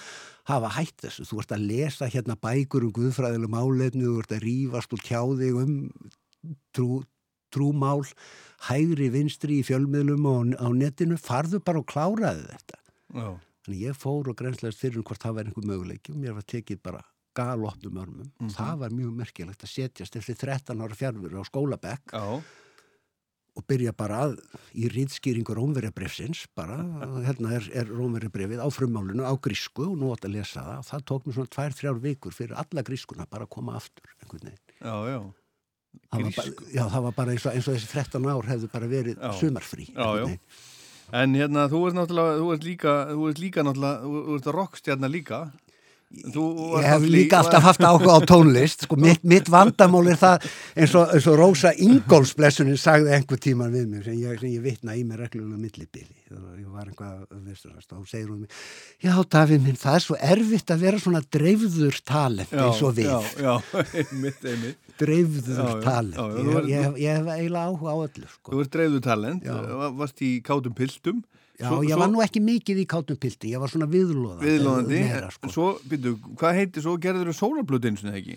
hafa 0.53 0.73
hætt 0.77 1.05
þessu. 1.07 1.29
Þú 1.31 1.41
ert 1.43 1.57
að 1.57 1.67
lesa 1.73 2.11
hérna 2.13 2.39
bækur 2.49 2.89
um 2.89 2.95
guðfræðileg 2.99 3.55
málefni, 3.57 4.07
þú 4.07 4.17
ert 4.23 4.37
að 4.37 4.45
rífast 4.47 4.97
og 4.97 5.05
tjáðig 5.09 5.61
um 5.65 5.75
trú, 6.77 7.03
trúmál, 7.55 8.07
hægri 8.69 9.11
vinstri 9.15 9.63
í 9.63 9.67
fjölmiðlum 9.67 10.29
og 10.29 10.57
á 10.61 10.69
netinu, 10.77 11.17
farðu 11.21 11.63
bara 11.65 11.81
og 11.83 11.89
kláraði 11.89 12.49
þetta. 12.53 12.83
Já, 13.17 13.29
Þannig 13.69 13.85
ég 13.85 13.97
fór 14.01 14.29
og 14.31 14.37
grenslegast 14.39 14.81
fyrir 14.81 15.03
um 15.03 15.05
hvort 15.05 15.21
það 15.21 15.35
væri 15.37 15.51
einhver 15.51 15.67
möguleiki 15.69 16.13
og 16.15 16.21
mér 16.23 16.37
var 16.39 16.45
tekið 16.49 16.79
bara 16.81 17.03
galopnum 17.39 18.01
örmum. 18.03 18.31
Mhm. 18.41 18.55
Það 18.59 18.79
var 18.85 18.95
mjög 19.01 19.13
merkilegt 19.23 19.63
að 19.67 19.75
setjast 19.75 20.19
eftir 20.21 20.39
13 20.43 20.83
ára 20.83 20.99
fjárfuru 20.99 21.39
á 21.39 21.45
skólabekk 21.47 22.15
já, 22.19 22.43
og 23.59 23.65
byrja 23.67 23.91
bara 23.99 24.21
að, 24.29 24.37
í 24.79 24.87
rýðskýringu 24.87 25.55
rómverjabrefsins, 25.59 26.45
bara, 26.55 26.77
hérna 27.27 27.57
er, 27.57 27.65
er 27.75 27.89
rómverjabrefið 27.91 28.63
á 28.63 28.69
frummálinu 28.71 29.27
á 29.27 29.35
grísku 29.35 29.89
og 29.91 29.97
nú 29.99 30.13
átt 30.15 30.29
að 30.29 30.37
lesa 30.37 30.63
það. 30.63 30.85
Það 30.93 31.05
tók 31.11 31.27
mér 31.27 31.35
svona 31.41 31.55
tvær, 31.57 31.75
þrjár 31.81 31.99
vikur 32.05 32.37
fyrir 32.37 32.55
alla 32.63 32.85
grískuna 32.87 33.27
bara 33.27 33.49
að 33.49 33.55
koma 33.57 33.75
aftur 33.81 34.07
einhvern 34.23 34.47
veginn. 34.47 34.65
já, 34.79 34.95
já 35.11 35.21
Það 36.13 36.23
var 36.23 36.35
bara, 36.37 36.51
já, 36.73 36.83
það 36.93 37.03
var 37.05 37.15
bara 37.17 37.33
eins 37.35 37.45
og, 37.49 37.55
eins 37.57 37.67
og 37.69 37.75
þessi 37.75 37.89
13 37.91 38.27
ár 38.31 38.47
hefðu 38.49 38.69
bara 38.73 38.89
verið 38.91 39.17
Já. 39.19 39.31
sumarfrí. 39.41 39.87
Já. 39.97 40.39
En 41.19 41.35
hérna, 41.35 41.65
þú 41.73 41.81
ert 41.89 41.97
náttúrulega, 41.97 42.37
þú 42.39 42.49
ert 42.55 42.65
líka, 42.69 42.95
þú 43.11 43.29
ert 43.31 43.41
líka 43.43 43.65
náttúrulega, 43.65 44.11
þú 44.29 44.37
ert 44.39 44.51
rockstjarnar 44.59 45.13
líka. 45.13 45.39
Þú 46.09 46.43
Ég 46.81 46.87
hef 46.89 47.03
líka 47.05 47.43
alltaf 47.43 47.67
haft 47.67 47.83
áhuga 47.85 48.15
á 48.17 48.21
tónlist 48.25 48.87
sko, 48.87 48.97
mitt, 48.97 49.21
mitt 49.29 49.49
vandamál 49.53 50.07
er 50.09 50.17
það 50.17 50.47
eins 50.81 50.95
og, 50.97 51.11
eins 51.13 51.27
og 51.29 51.37
Rósa 51.37 51.73
Ingóls 51.85 52.33
blessunin 52.39 52.79
sagði 52.81 53.13
einhver 53.13 53.41
tíman 53.45 53.75
við 53.75 53.91
mig 53.91 54.07
sem 54.07 54.17
ég, 54.17 54.39
sem 54.41 54.55
ég 54.55 54.63
vitna 54.65 54.97
í 54.97 55.03
mig 55.05 55.21
reglulega 55.21 55.61
millibili 55.61 56.17
ég 56.33 56.65
var 56.73 56.89
eitthvað 56.89 57.27
veistunast 57.45 57.93
og 57.93 58.01
hún 58.01 58.09
segir 58.09 58.31
hún 58.33 58.47
mig 58.47 58.57
já 59.05 59.13
Davíð 59.37 59.67
minn 59.67 59.77
það 59.85 59.99
er 59.99 60.07
svo 60.07 60.17
erfitt 60.33 60.73
að 60.73 60.85
vera 60.87 61.03
svona 61.05 61.21
dreifður 61.37 62.01
talent 62.09 62.57
eins 62.57 62.83
og 62.89 62.97
við, 62.97 63.13
Já, 63.13 63.45
já, 63.45 63.81
einmitt, 64.01 64.45
einmitt. 64.49 64.93
dreifður 65.05 65.61
Já, 65.61 65.73
talent 65.85 66.17
ég, 66.41 66.71
ég, 66.73 67.03
ég, 67.05 67.19
hef 67.21 67.33
eiginlega 67.37 67.67
áhuga 67.69 67.93
á 67.93 67.97
öllu 68.09 68.31
sko. 68.33 68.55
Þú 68.55 68.65
ert 68.65 68.73
dreifðu 68.79 69.05
talent, 69.05 69.45
varst 70.01 70.25
í 70.25 70.39
kátum 70.41 70.73
piltum. 70.81 71.21
Já 71.59 71.71
ég 71.89 71.99
var 71.99 72.09
nú 72.13 72.21
ekki 72.23 72.41
mikið 72.45 72.81
í 72.83 72.87
kátum 72.87 73.17
pilti 73.19 73.51
ég 73.51 73.59
var 73.59 73.69
svona 73.73 73.89
viðlóðandi 73.91 74.47
Viðlóðandi, 74.47 75.01
meira, 75.09 75.31
sko. 75.35 75.51
svo, 75.51 75.67
byrju, 75.91 76.13
hvað 76.39 76.55
heitir, 76.61 76.85
svo 76.85 76.95
gerður 77.03 77.31
þú 77.33 77.35
sólarblötu 77.41 77.91
eins 77.91 78.05
og 78.05 78.09
það 78.13 78.19
ekki? 78.21 78.37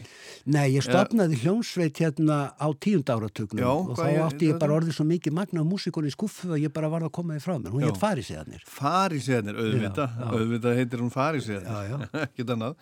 Nei, 0.56 0.66
ég 0.74 0.86
stopnaði 0.88 1.38
hljónsveit 1.44 2.02
hérna 2.02 2.40
á 2.58 2.68
tíund 2.82 3.14
áratugnum 3.14 3.62
Já, 3.62 3.70
og 3.70 3.94
þá 4.00 4.04
ég- 4.10 4.24
átti 4.26 4.46
ég 4.50 4.56
þetta- 4.56 4.60
bara 4.66 4.78
orðið 4.80 4.98
svo 4.98 5.06
mikið 5.06 5.38
magna 5.38 5.62
á 5.62 5.66
músikunni 5.70 6.10
í 6.10 6.16
skuffu 6.18 6.50
að 6.50 6.64
ég 6.66 6.74
bara 6.74 6.90
varð 6.90 7.06
að 7.12 7.16
koma 7.20 7.38
því 7.38 7.42
frá 7.46 7.56
mér. 7.62 7.72
Hún 7.72 7.82
Já. 7.86 7.88
hétt 7.92 8.02
Fariseðarnir. 8.02 8.62
Fariseðnir, 8.66 9.56
auðvitað, 9.62 10.10
auðvitað 10.34 10.78
heitir 10.82 11.00
hún 11.06 11.14
Fariseðnir, 11.14 12.10
ekkert 12.26 12.50
annað. 12.58 12.76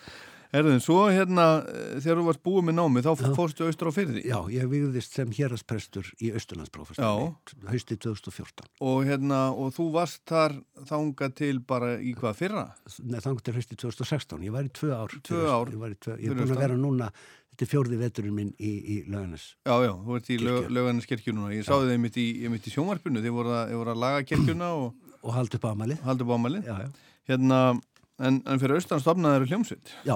Erðin, 0.50 0.80
svo 0.82 1.04
hérna, 1.14 1.44
eh, 1.62 2.00
þegar 2.02 2.18
þú 2.18 2.24
varst 2.26 2.42
búið 2.42 2.64
með 2.66 2.76
námi, 2.80 3.02
þá 3.06 3.10
fórstu 3.38 3.66
austur 3.68 3.90
á 3.90 3.94
fyrði. 3.94 4.24
Já, 4.26 4.38
ég 4.50 4.70
vigðist 4.72 5.14
sem 5.14 5.30
hérasprestur 5.38 6.08
í 6.18 6.32
Östurlandsprófestunni, 6.34 7.36
haustið 7.70 8.00
2014. 8.08 8.66
Og 8.82 9.04
hérna, 9.06 9.42
og 9.54 9.76
þú 9.76 9.86
varst 9.94 10.24
þar 10.26 10.56
þangað 10.90 11.36
til 11.38 11.60
bara 11.60 11.92
í 12.02 12.16
hvað 12.18 12.40
fyrra? 12.40 12.64
Nei, 13.04 13.20
þannig 13.22 13.44
til 13.46 13.54
haustið 13.60 13.82
2016. 13.84 14.48
Ég 14.48 14.56
var 14.56 14.66
í 14.66 14.72
tvö 14.74 14.90
ár. 14.98 15.14
Tvö 15.30 15.44
ár 15.54 15.70
Ég, 15.70 15.78
var 15.84 15.94
í 15.94 16.00
tvö, 16.02 16.16
ég 16.18 16.34
er 16.34 16.40
búin 16.42 16.56
að 16.56 16.64
vera 16.66 16.80
núna, 16.82 17.12
þetta 17.54 17.68
er 17.68 17.72
fjórði 17.76 18.02
veturinn 18.02 18.36
minn 18.40 18.50
í, 18.58 18.72
í 18.74 18.98
Laugarnes. 19.06 19.46
Já, 19.70 19.76
já, 19.86 19.94
þú 19.94 20.18
ert 20.18 20.34
í 20.34 20.40
lög, 20.42 20.72
Kirkju. 21.06 21.36
núna. 21.38 21.54
Ég 21.54 21.70
sáði 21.70 21.94
þeim 21.94 22.08
mitt 22.08 22.18
í, 22.18 22.26
sjónvarpinu, 22.74 23.22
þið 23.22 23.38
voru 23.38 23.54
að, 23.54 23.76
voru 23.84 23.94
að 23.94 24.02
laga 24.02 24.26
kirkjuna 24.26 24.72
og 24.82 24.90
Og 25.30 25.34
haldi 25.36 25.60
upp 25.60 25.70
ámalið. 25.70 26.02
halda 26.08 26.24
upp 26.26 26.34
já. 26.66 26.76
Hérna, 27.30 27.62
en, 28.24 28.42
en 28.48 28.60
fyrir 28.62 28.80
austan 28.80 29.02
stopnaði 29.04 29.36
þeirra 29.44 29.50
hljómsveit. 29.52 29.92
Já, 30.08 30.16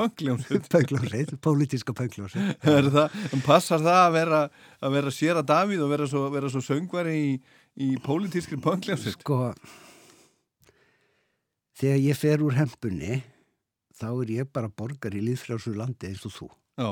Pöngljómsveit. 0.00 0.68
pöngljósið, 0.72 1.34
pólitíska 1.44 1.94
pöngljósið. 1.96 2.54
Það, 2.64 3.18
en 3.36 3.44
passar 3.44 3.82
það 3.84 4.00
að 4.00 4.16
vera, 4.16 4.40
að 4.80 4.96
vera 4.96 5.12
sér 5.14 5.40
að 5.42 5.50
Davíð 5.50 5.84
og 5.84 5.92
vera 5.92 6.08
svo, 6.08 6.24
vera 6.32 6.52
svo 6.52 6.62
söngvari 6.64 7.14
í, 7.18 7.28
í 7.84 7.90
pólitískri 8.04 8.56
pöngljómsveit? 8.64 9.20
Sko, 9.20 9.52
þegar 11.82 12.02
ég 12.06 12.18
fer 12.18 12.46
úr 12.46 12.56
hempunni, 12.56 13.20
þá 14.00 14.08
er 14.14 14.34
ég 14.38 14.50
bara 14.56 14.72
borgar 14.72 15.14
í 15.16 15.22
líðfrjálsur 15.28 15.76
landi 15.78 16.08
eins 16.08 16.24
og 16.28 16.36
þú. 16.38 16.50
Já, 16.80 16.90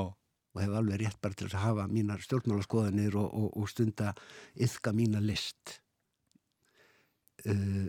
og 0.53 0.63
hef 0.63 0.73
alveg 0.79 1.03
rétt 1.03 1.19
bara 1.21 1.37
til 1.37 1.47
að 1.49 1.59
hafa 1.61 1.85
mínar 1.89 2.23
stjórnmálaskoðanir 2.25 3.17
og, 3.19 3.29
og, 3.29 3.51
og 3.57 3.69
stunda 3.69 4.13
yfka 4.57 4.93
mína 4.97 5.21
list 5.21 5.77
uh, 7.45 7.85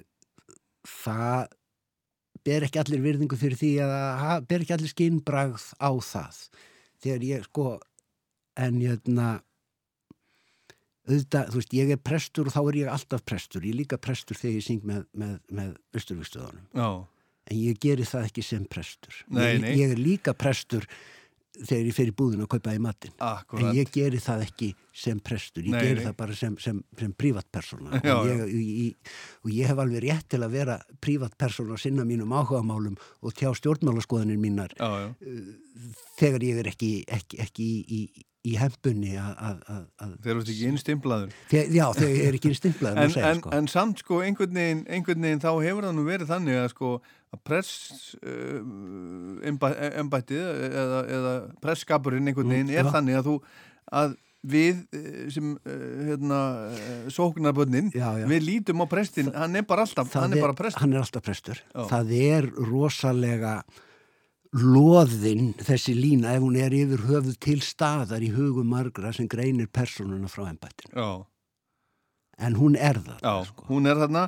það 0.86 1.56
ber 2.46 2.66
ekki 2.66 2.80
allir 2.82 3.04
virðingu 3.04 3.38
fyrir 3.38 3.58
því 3.60 3.70
að 3.84 4.48
ber 4.50 4.64
ekki 4.64 4.76
allir 4.76 4.92
skinnbragð 4.92 5.68
á 5.80 5.90
það. 6.04 6.42
Þegar 7.00 7.28
ég 7.28 7.46
sko 7.48 7.68
en 8.60 8.80
hérna 8.80 9.28
auðvitað, 11.08 11.52
þú 11.52 11.60
veist, 11.60 11.76
ég 11.76 11.94
er 11.94 12.02
prestur 12.02 12.50
og 12.50 12.54
þá 12.54 12.60
er 12.62 12.78
ég 12.80 12.90
alltaf 12.92 13.24
prestur, 13.26 13.64
ég 13.64 13.74
er 13.74 13.80
líka 13.80 13.98
prestur 14.00 14.38
þegar 14.38 14.58
ég 14.58 14.66
syng 14.66 14.84
með, 14.86 15.06
með, 15.16 15.32
með 15.50 15.72
austurvíkstöðunum 15.96 16.68
en 17.50 17.58
ég 17.58 17.78
geri 17.82 18.06
það 18.06 18.28
ekki 18.28 18.44
sem 18.46 18.66
prestur. 18.70 19.16
Nei, 19.32 19.46
ég, 19.46 19.62
nei. 19.64 19.72
ég 19.80 19.94
er 19.94 20.00
líka 20.00 20.34
prestur 20.38 20.86
þegar 21.58 21.88
ég 21.88 21.96
fer 21.96 22.10
í 22.10 22.14
búðin 22.16 22.44
að 22.44 22.50
kaupa 22.54 22.74
í 22.76 22.80
matinn 22.82 23.14
akkurat. 23.18 23.64
en 23.64 23.78
ég 23.78 23.90
geri 23.92 24.20
það 24.22 24.44
ekki 24.46 24.68
sem 25.00 25.18
prestur 25.24 25.66
ég 25.66 25.74
Nei, 25.74 25.80
geri 25.82 25.98
nei. 25.98 26.04
það 26.06 26.16
bara 26.20 26.36
sem, 26.38 26.56
sem, 26.62 26.78
sem 26.98 27.12
prívatpersona 27.18 28.00
Já, 28.06 28.14
og, 28.20 29.10
og 29.44 29.52
ég 29.54 29.70
hef 29.70 29.82
alveg 29.84 30.04
rétt 30.06 30.28
til 30.30 30.42
að 30.46 30.54
vera 30.54 30.78
prívatpersona 31.02 31.76
að 31.76 31.82
sinna 31.84 32.06
mínum 32.08 32.32
áhugamálum 32.36 32.96
og 32.96 33.34
tjá 33.36 33.50
stjórnmálaskoðanir 33.58 34.40
mínar 34.40 34.74
Já, 34.78 34.88
já, 35.06 35.08
þegar 36.20 36.46
ég 36.46 36.62
er 36.62 36.70
ekki, 36.72 36.92
ekki, 37.18 37.42
ekki 37.46 37.66
í, 37.66 37.80
í, 37.98 38.26
í 38.48 38.54
hempunni 38.56 39.10
að, 39.20 39.58
þeir 40.24 40.30
eru 40.32 40.42
ekki 40.46 40.68
innstimplaður. 40.70 41.32
þegar, 41.50 41.72
já, 41.76 41.84
þegar 41.98 42.14
ég 42.16 42.28
er 42.30 42.36
ekki 42.38 42.48
innstimplað 42.54 43.00
En, 43.02 43.16
en, 43.30 43.42
en 43.58 43.66
samt 43.68 44.00
sko 44.00 44.22
einhvern 44.24 44.54
veginn, 44.56 44.80
einhvern 44.88 45.26
veginn 45.26 45.42
þá 45.44 45.50
hefur 45.60 45.84
það 45.88 45.96
nú 45.98 46.04
verið 46.06 46.30
þannig 46.32 46.56
að 46.62 46.70
sko 46.72 46.92
að 47.30 47.42
press 47.46 47.74
uh, 48.24 48.62
embættið 50.00 50.40
eða, 50.70 51.02
eða 51.18 51.34
presskapurinn 51.62 52.30
einhvern 52.32 52.50
veginn 52.54 52.72
er 52.72 52.80
Mm, 52.80 52.88
já. 52.88 52.94
þannig 52.96 53.18
að 53.20 53.28
þú 53.28 53.34
að 54.00 54.16
við 54.40 54.78
eh, 54.96 55.28
sem 55.34 55.50
uh, 55.52 55.72
hérna, 56.08 56.36
uh, 56.72 57.08
sóknarbönnin 57.12 57.90
við 57.92 58.40
lítum 58.46 58.80
á 58.80 58.86
prestin, 58.88 59.28
hann 59.36 59.58
er 59.60 59.66
bara 59.68 59.84
alltaf 59.84 60.14
hann 60.16 60.32
er 60.32 60.40
bara 60.40 60.56
prestin. 60.56 60.80
hann 60.86 60.94
er 60.96 61.02
alltaf 61.04 61.26
prestur 61.26 61.60
Já. 61.74 61.82
það 61.92 62.12
er 62.16 62.48
rosalega 62.70 63.58
loðin 64.56 65.52
þessi 65.62 65.94
lína 65.94 66.32
ef 66.34 66.42
hún 66.42 66.56
er 66.58 66.74
yfir 66.74 67.04
höfuð 67.06 67.36
til 67.42 67.60
staðar 67.62 68.22
í 68.26 68.32
hugum 68.34 68.70
margra 68.72 69.12
sem 69.14 69.28
greinir 69.30 69.68
personuna 69.70 70.30
frá 70.30 70.48
embættinu 70.50 70.90
Já, 70.96 71.10
en 72.40 72.56
hún 72.58 72.74
er 72.74 72.98
það 72.98 73.20
já, 73.22 73.34
sko. 73.46 73.66
hún 73.68 73.86
er 73.86 74.00
þarna 74.00 74.24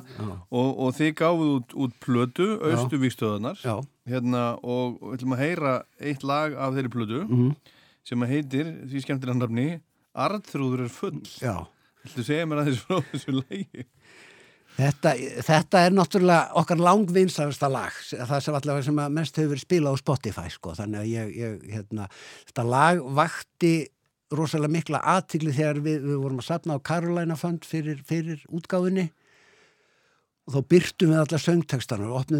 og, 0.47 0.69
og 0.79 0.93
þið 0.95 1.11
gáfuð 1.19 1.53
út, 1.57 1.75
út 1.75 1.95
plötu, 1.99 2.47
austu 2.69 2.99
vikstöðunar 3.01 3.59
já. 3.59 3.75
hérna, 4.07 4.43
og 4.63 4.99
við 5.01 5.17
ætlum 5.17 5.35
að 5.35 5.43
heyra 5.43 5.73
eitt 5.99 6.23
lag 6.23 6.55
af 6.55 6.75
þeirri 6.77 6.93
plötu 6.97 7.23
Mm 7.27 7.55
sem 8.03 8.19
að 8.19 8.33
heitir, 8.33 8.69
því 8.91 8.99
skemmtir 8.99 9.29
hann 9.31 9.39
nafni 9.39 9.67
Arðrúður 10.13 10.81
er 10.83 10.89
full 10.91 11.21
já. 11.39 11.53
Viltu 12.03 12.25
segja 12.27 12.43
mér 12.51 12.59
aðeins 12.59 12.81
frá 12.83 12.97
þessu 13.13 13.35
lagi? 13.37 13.85
Þetta, 14.73 15.13
þetta 15.45 15.81
er 15.85 15.93
náttúrulega 15.93 16.57
okkar 16.57 16.79
langvinsarasta 16.81 17.69
lag 17.69 17.97
það 18.09 18.39
sem 18.41 18.55
allavega 18.57 18.85
sem 18.87 19.01
mest 19.13 19.35
hefur 19.37 19.61
spilað 19.61 19.99
á 19.99 20.01
Spotify 20.01 20.49
sko. 20.49 20.73
þannig 20.77 21.03
að 21.03 21.11
ég, 21.11 21.33
ég 21.37 21.67
hérna, 21.75 22.07
þetta 22.47 22.65
lag 22.65 23.03
vakti 23.19 23.73
rosalega 24.33 24.73
mikla 24.73 25.01
aðtigli 25.13 25.53
þegar 25.53 25.81
við, 25.85 25.99
við 26.07 26.21
vorum 26.23 26.41
að 26.41 26.47
sapna 26.47 26.79
á 26.81 26.85
Carolina 26.89 27.37
Fund 27.37 27.67
fyrir, 27.69 28.01
fyrir 28.07 28.41
útgáfinni 28.49 29.11
og 30.43 30.57
þá 30.57 30.59
byrtum 30.73 31.13
við 31.13 31.21
alla 31.21 31.39
söngtekstana 31.39 32.09
og 32.11 32.33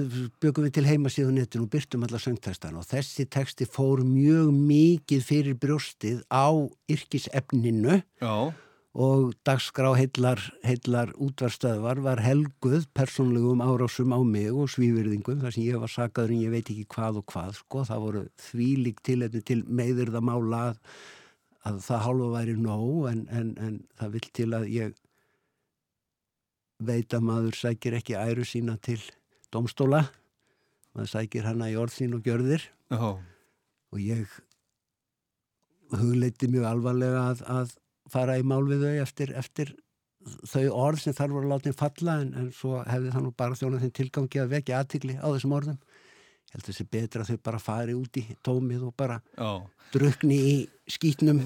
byggum 0.44 0.66
við 0.66 0.74
til 0.76 0.88
heimasíðu 0.90 1.36
netinu 1.38 1.68
og 1.68 1.72
byrtum 1.72 2.04
alla 2.08 2.20
söngtekstana 2.20 2.82
og 2.82 2.90
þessi 2.90 3.28
teksti 3.32 3.68
fór 3.70 4.04
mjög 4.08 4.50
mikið 4.58 5.24
fyrir 5.24 5.56
brjóstið 5.62 6.26
á 6.28 6.52
yrkisefninu. 6.92 8.02
Já, 8.20 8.36
og 8.94 9.34
dagskrá 9.42 9.96
heillar, 9.98 10.38
heillar 10.62 11.10
útvarstöðvar 11.18 12.04
var 12.06 12.22
helguð 12.22 12.86
persónlegum 12.94 13.64
árásum 13.66 14.14
á 14.14 14.22
mig 14.22 14.54
og 14.54 14.70
svívirðingum 14.70 15.42
þar 15.42 15.56
sem 15.56 15.66
ég 15.66 15.82
var 15.82 15.90
sakaður 15.90 16.36
en 16.36 16.44
ég 16.44 16.54
veit 16.54 16.70
ekki 16.70 16.86
hvað 16.94 17.24
og 17.24 17.26
hvað 17.34 17.58
sko, 17.58 17.84
það 17.90 18.04
voru 18.06 18.24
þvílík 18.52 19.02
tilefni 19.02 19.42
til 19.42 19.64
meðurða 19.66 20.22
mála 20.22 20.62
að, 20.68 20.82
að 21.66 21.82
það 21.88 22.06
hálfa 22.06 22.30
væri 22.38 22.58
nóg 22.62 23.10
en, 23.10 23.26
en, 23.34 23.54
en 23.58 23.82
það 23.98 24.14
vill 24.18 24.30
til 24.40 24.50
að 24.54 24.70
ég 24.70 24.98
veit 26.84 27.14
að 27.18 27.26
maður 27.26 27.58
sækir 27.58 27.98
ekki 27.98 28.20
æru 28.20 28.46
sína 28.46 28.78
til 28.78 29.02
domstóla 29.54 30.06
maður 30.94 31.14
sækir 31.16 31.48
hana 31.50 31.70
í 31.72 31.78
orð 31.80 31.98
sín 31.98 32.14
og 32.14 32.26
gjörðir. 32.26 32.68
Já, 32.94 33.18
og 33.94 34.02
ég 34.02 34.42
hugleiti 35.94 36.50
mjög 36.50 36.68
alvarlega 36.70 37.24
að, 37.32 37.42
að 37.50 37.74
fara 38.14 38.38
í 38.40 38.46
mál 38.48 38.64
við 38.70 38.86
þau 38.86 38.94
eftir, 39.04 39.34
eftir 39.40 39.74
þau 40.48 40.64
orð 40.86 41.04
sem 41.04 41.18
þar 41.18 41.36
voru 41.36 41.52
látið 41.52 41.76
falla 41.80 42.20
en, 42.24 42.32
en 42.40 42.50
svo 42.56 42.80
hefði 42.88 43.12
það 43.16 43.26
nú 43.26 43.34
bara 43.44 43.60
þjónað 43.60 43.86
þeim 43.86 43.94
tilgangi 44.00 44.42
að 44.44 44.56
vekja 44.56 44.80
aðtigli 44.80 45.18
á 45.20 45.28
þessum 45.28 45.56
orðum. 45.60 45.80
Ég 46.44 46.56
held 46.56 46.68
þessi 46.70 46.88
betra 46.96 47.24
að 47.26 47.34
þau 47.34 47.44
bara 47.50 47.62
fari 47.64 47.98
út 47.98 48.20
í 48.22 48.26
tómið 48.46 48.88
og 48.88 48.96
bara 49.00 49.20
já. 49.36 49.52
drukni 49.96 50.40
í 50.40 50.58
skýtnum 50.96 51.42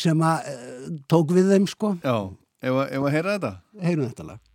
sem, 0.00 0.24
að, 0.24 0.48
uh, 0.48 0.88
tók 1.12 1.36
við 1.36 1.52
þeim 1.54 1.68
sko. 1.70 1.94
Já, 2.04 2.16
ef 2.64 2.80
að 2.80 3.14
heyra 3.14 3.36
þetta? 3.36 3.54
Heyrum 3.84 4.10
þetta 4.10 4.28
lag 4.32 4.53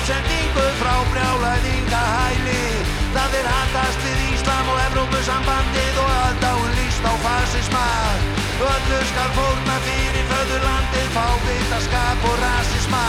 útsendingu 0.00 0.66
frá 0.80 0.94
brjálæðinga 1.12 2.02
hæli 2.16 2.64
Það 3.14 3.34
er 3.40 3.46
handast 3.52 4.04
við 4.04 4.20
Íslam 4.32 4.68
og 4.72 4.78
Evrópusambandið 4.86 5.98
og 6.00 6.10
alldáin 6.24 6.76
líst 6.78 7.04
á 7.04 7.12
fasisma. 7.24 7.86
Öllu 8.70 9.00
skal 9.10 9.30
fórna 9.36 9.76
fyrir 9.86 10.26
föðurlandið 10.30 11.08
Fá 11.16 11.26
vitaskap 11.44 12.26
og 12.30 12.36
rasisma. 12.44 13.04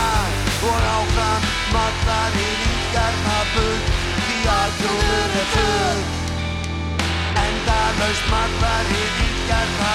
Og 0.68 0.88
áfram 0.96 1.46
mallar 1.74 2.38
í 2.38 2.48
ríkjarna 2.60 3.38
bull 3.54 3.80
Því 4.26 4.38
altrúður 4.56 5.38
er 5.42 5.48
full 5.54 6.02
Endalaust 7.46 8.28
mallar 8.34 8.92
í 8.98 9.06
ríkjarna 9.20 9.94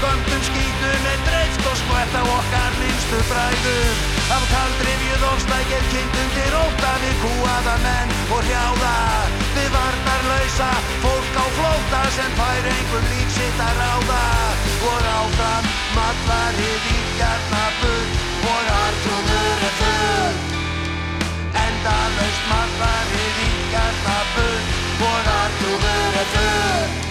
sköndum 0.00 0.42
skýtun 0.48 1.06
er 1.12 1.20
dreift 1.28 1.66
og 1.70 1.76
skvætt 1.80 2.14
á 2.20 2.22
okkar 2.38 2.72
minnstu 2.80 3.18
bræður. 3.30 3.96
Af 4.36 4.44
kaldrifjuð 4.52 5.24
og 5.30 5.38
stækir 5.44 5.84
kynntundir 5.92 6.54
óta 6.64 6.92
við 7.02 7.16
kúaða 7.22 7.76
menn 7.84 8.14
og 8.34 8.42
hrjáða 8.46 8.94
Við 9.56 9.68
varnarlausa 9.74 10.70
fólk 11.02 11.34
á 11.42 11.46
flóta 11.56 12.02
sem 12.16 12.32
fær 12.38 12.70
einhver 12.74 13.04
líf 13.10 13.28
sitt 13.36 13.60
að 13.66 13.74
ráða. 13.82 14.22
Og 14.92 15.10
áfram 15.18 15.68
mallar 15.96 16.62
í 16.68 16.70
ríkjarna 16.86 17.66
bull 17.82 18.08
og 18.54 18.72
artrúður 18.78 19.66
er 19.68 19.76
full. 19.82 20.40
Endalaust 21.66 22.48
mallar 22.54 23.14
í 23.20 23.28
ríkjarna 23.36 24.18
bull 24.34 24.58
og 25.12 25.30
artrúður 25.36 26.20
er 26.24 26.34
full 26.34 27.09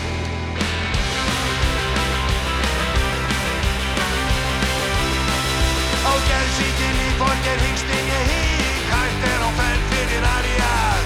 Á 6.10 6.13
gerðsíkinni 6.30 7.10
borger 7.20 7.60
hingstin 7.63 8.08
ég 8.18 8.30
hík 8.32 8.88
Hægt 8.89 9.25
er 9.32 9.44
á 9.46 9.50
fenn 9.60 9.84
fyrir 9.92 10.25
arjar 10.36 11.04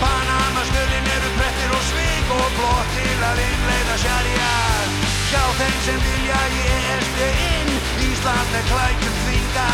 Panamastöðin 0.00 1.10
eru 1.16 1.32
prettir 1.36 1.74
og 1.76 1.84
svig 1.90 2.32
Og 2.38 2.48
blótt 2.56 2.94
til 2.96 3.18
að 3.30 3.42
innleiða 3.44 3.98
sjarjar 4.04 4.88
Hjá 5.28 5.44
þeim 5.60 5.76
sem 5.88 6.00
vilja 6.06 6.40
ég 6.56 6.88
erst 6.96 7.20
ég 7.26 7.44
inn 7.50 7.70
Ísland 8.08 8.58
er 8.62 8.66
klækjum 8.72 9.20
þvinga 9.26 9.68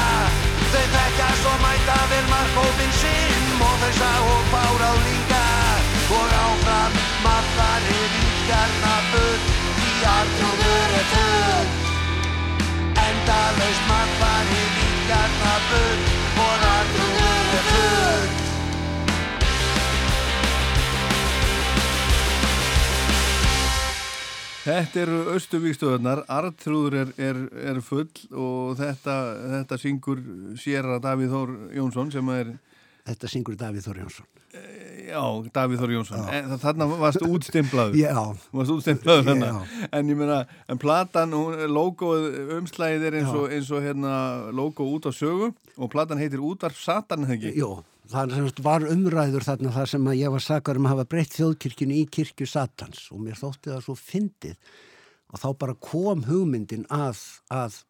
Þau 0.75 0.85
þekka 0.99 1.33
svo 1.45 1.57
mæta 1.63 2.03
vel 2.15 2.29
markófinn 2.35 2.95
sinn 3.05 3.67
Og 3.71 3.81
þau 3.85 3.91
sá 4.03 4.13
og 4.35 4.55
bárað 4.57 5.03
líka 5.07 5.52
Þetta 24.73 25.01
eru 25.03 25.17
Östuvíkstöðunar, 25.37 26.23
Artrúður 26.33 26.95
er, 27.03 27.11
er, 27.21 27.41
er 27.73 27.81
full 27.85 28.09
og 28.33 28.77
þetta, 28.79 29.17
þetta 29.59 29.79
syngur 29.83 30.23
að 30.97 31.01
Davíð 31.05 31.35
Þór 31.35 31.53
Jónsson 31.77 32.13
sem 32.15 32.31
er, 32.33 32.55
Þetta 33.03 33.29
syngur 33.33 33.59
Davíð 33.59 33.89
Þór 33.89 34.01
Jónsson. 34.05 34.27
já, 35.11 35.23
Davíð 35.59 35.81
Þór 35.83 35.93
Jónsson. 35.97 36.27
En, 36.33 36.53
þarna 36.63 36.87
varst 37.01 37.25
útstimplaður. 37.27 37.97
Já, 37.99 38.15
Varst 38.55 38.75
útstimplaður 38.77 39.27
þarna. 39.29 39.49
Já. 39.51 39.89
En 39.99 40.13
ég 40.13 40.21
meina, 40.21 40.37
en 40.71 40.81
platan, 40.81 41.35
logoð, 41.73 42.29
umslæðið 42.61 43.09
er 43.11 43.19
eins 43.21 43.33
og, 43.35 43.49
eins 43.51 43.73
og 43.75 43.83
hérna 43.85 44.15
logo 44.55 44.87
út 44.95 45.11
á 45.11 45.13
sögu 45.13 45.51
og 45.77 45.91
platan 45.93 46.23
heitir 46.23 46.41
Útvarp 46.41 46.79
Satan, 46.79 47.27
eða 47.27 47.37
ekki? 47.41 47.57
Það 48.13 48.63
var 48.65 48.87
umræður 48.93 49.47
þarna 49.47 49.73
þar 49.75 49.91
sem 49.93 50.09
að 50.11 50.19
ég 50.21 50.35
var 50.35 50.45
sakar 50.45 50.79
um 50.81 50.89
að 50.89 50.95
hafa 50.97 51.09
breytt 51.15 51.37
þjóðkirkjunu 51.39 51.97
í 52.01 52.03
kirkju 52.13 52.49
Satans 52.51 53.07
og 53.13 53.23
mér 53.25 53.39
þótti 53.41 53.73
það 53.73 53.87
svo 53.87 53.97
fyndið 53.99 54.75
og 55.33 55.41
þá 55.41 55.49
bara 55.65 55.79
kom 55.81 56.27
hugmyndin 56.29 56.85
að, 56.93 57.23
að, 57.53 57.81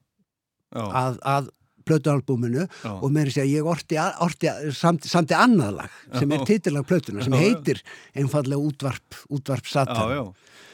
Já, 0.73 0.85
að, 0.87 1.19
að 1.26 1.50
plötualbúminu 1.83 2.66
Já. 2.68 2.92
og 2.94 3.09
með 3.11 3.31
þess 3.31 3.42
að 3.42 3.51
ég 3.51 3.68
orti, 3.73 3.99
orti 4.23 4.51
samt, 4.79 5.09
samt 5.11 5.35
annað 5.35 5.81
lag 5.81 5.97
sem 6.14 6.31
er 6.33 6.42
Já. 6.42 6.47
titillag 6.53 6.87
plötuna 6.87 7.25
sem 7.27 7.35
Já, 7.35 7.40
já. 7.40 7.42
heitir 7.49 7.83
einfallega 8.23 8.62
útvarp, 8.70 9.18
útvarp 9.35 9.66
já, 9.66 9.73
Satan. 9.75 10.14
já. 10.14 10.23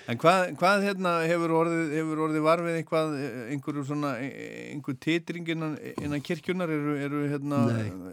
En 0.08 0.16
hvað, 0.16 0.54
hvað 0.56 0.84
hérna 0.86 1.10
hefur 1.28 1.52
orðið, 1.58 1.90
hefur 1.98 2.20
orðið 2.24 2.44
varfið 2.46 2.76
eitthvað, 2.78 3.10
einhverju 3.52 3.82
svona, 3.90 4.14
einhver 4.22 4.96
titring 5.04 5.50
innan, 5.52 5.74
innan 6.00 6.24
kirkjunar, 6.24 6.72
eru, 6.72 6.94
eru 7.04 7.20
hérna, 7.28 7.58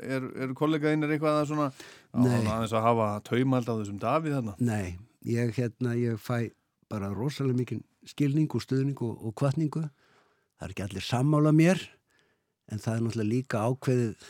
eru, 0.03 0.31
eru 0.43 0.57
kollegaðinir 0.59 1.13
eitthvað 1.15 1.39
að 1.39 1.47
svona, 1.53 1.69
aðeins 2.19 2.75
að 2.75 2.87
hafa 2.89 3.07
taumald 3.29 3.71
á 3.71 3.79
þessum 3.79 4.01
Davíð 4.03 4.35
þarna? 4.35 4.57
Nei, 4.59 4.97
ég, 5.23 5.55
hérna, 5.55 5.95
ég 5.95 6.19
fæ 6.19 6.51
bara 6.91 7.13
rosalega 7.15 7.61
mikinn 7.61 7.85
skilning 8.05 8.51
og 8.51 8.67
stuðning 8.67 8.99
og, 8.99 9.15
og 9.15 9.37
kvartningu. 9.39 9.87
Það 10.59 10.67
er 10.67 10.75
ekki 10.75 10.87
allir 10.89 11.07
sammála 11.07 11.55
mér, 11.55 11.79
en 12.71 12.83
það 12.83 12.97
er 12.97 13.07
náttúrulega 13.07 13.31
líka 13.31 13.63
ákveðið 13.71 14.29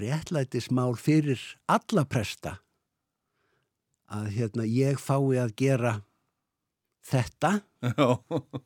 réttlætismál 0.00 0.98
fyrir 0.98 1.40
alla 1.70 2.02
presta 2.06 2.58
að 4.10 4.30
hérna, 4.34 4.66
ég 4.66 4.98
fái 4.98 5.38
að 5.38 5.54
gera 5.54 5.98
þetta, 7.10 7.52
Já, 7.80 8.08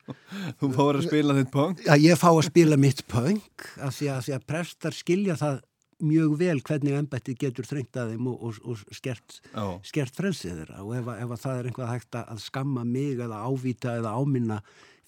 þú 0.60 0.70
fór 0.74 0.98
að 0.98 1.06
spila 1.08 1.36
þitt 1.38 1.52
punk? 1.54 1.84
að 1.86 2.06
ég 2.08 2.18
fá 2.18 2.30
að 2.32 2.46
spila 2.48 2.78
mitt 2.80 3.04
punk, 3.10 3.68
af 3.78 3.94
því 3.96 4.10
því 4.26 4.34
að 4.38 4.48
prestar 4.50 4.96
skilja 4.96 5.36
það 5.40 5.60
mjög 6.04 6.32
vel 6.40 6.56
hvernig 6.66 6.96
embættið 6.98 7.36
getur 7.44 7.68
þrengt 7.68 7.96
að 8.00 8.14
þeim 8.14 8.26
og, 8.32 8.40
og, 8.48 8.56
og 8.66 8.96
skert 8.98 9.38
Já, 9.52 9.66
skert 9.86 10.16
frelsið 10.18 10.58
þeirra. 10.60 10.80
Og 10.82 10.96
ef, 10.98 11.10
ef 11.14 11.34
að 11.36 11.44
það 11.44 11.60
er 11.60 11.68
einhvað 11.70 11.92
hægt 11.92 12.18
að 12.20 12.42
skamma 12.44 12.82
mig 12.88 13.22
eða 13.24 13.44
ávíta 13.46 13.94
eða 14.00 14.16
áminna 14.18 14.58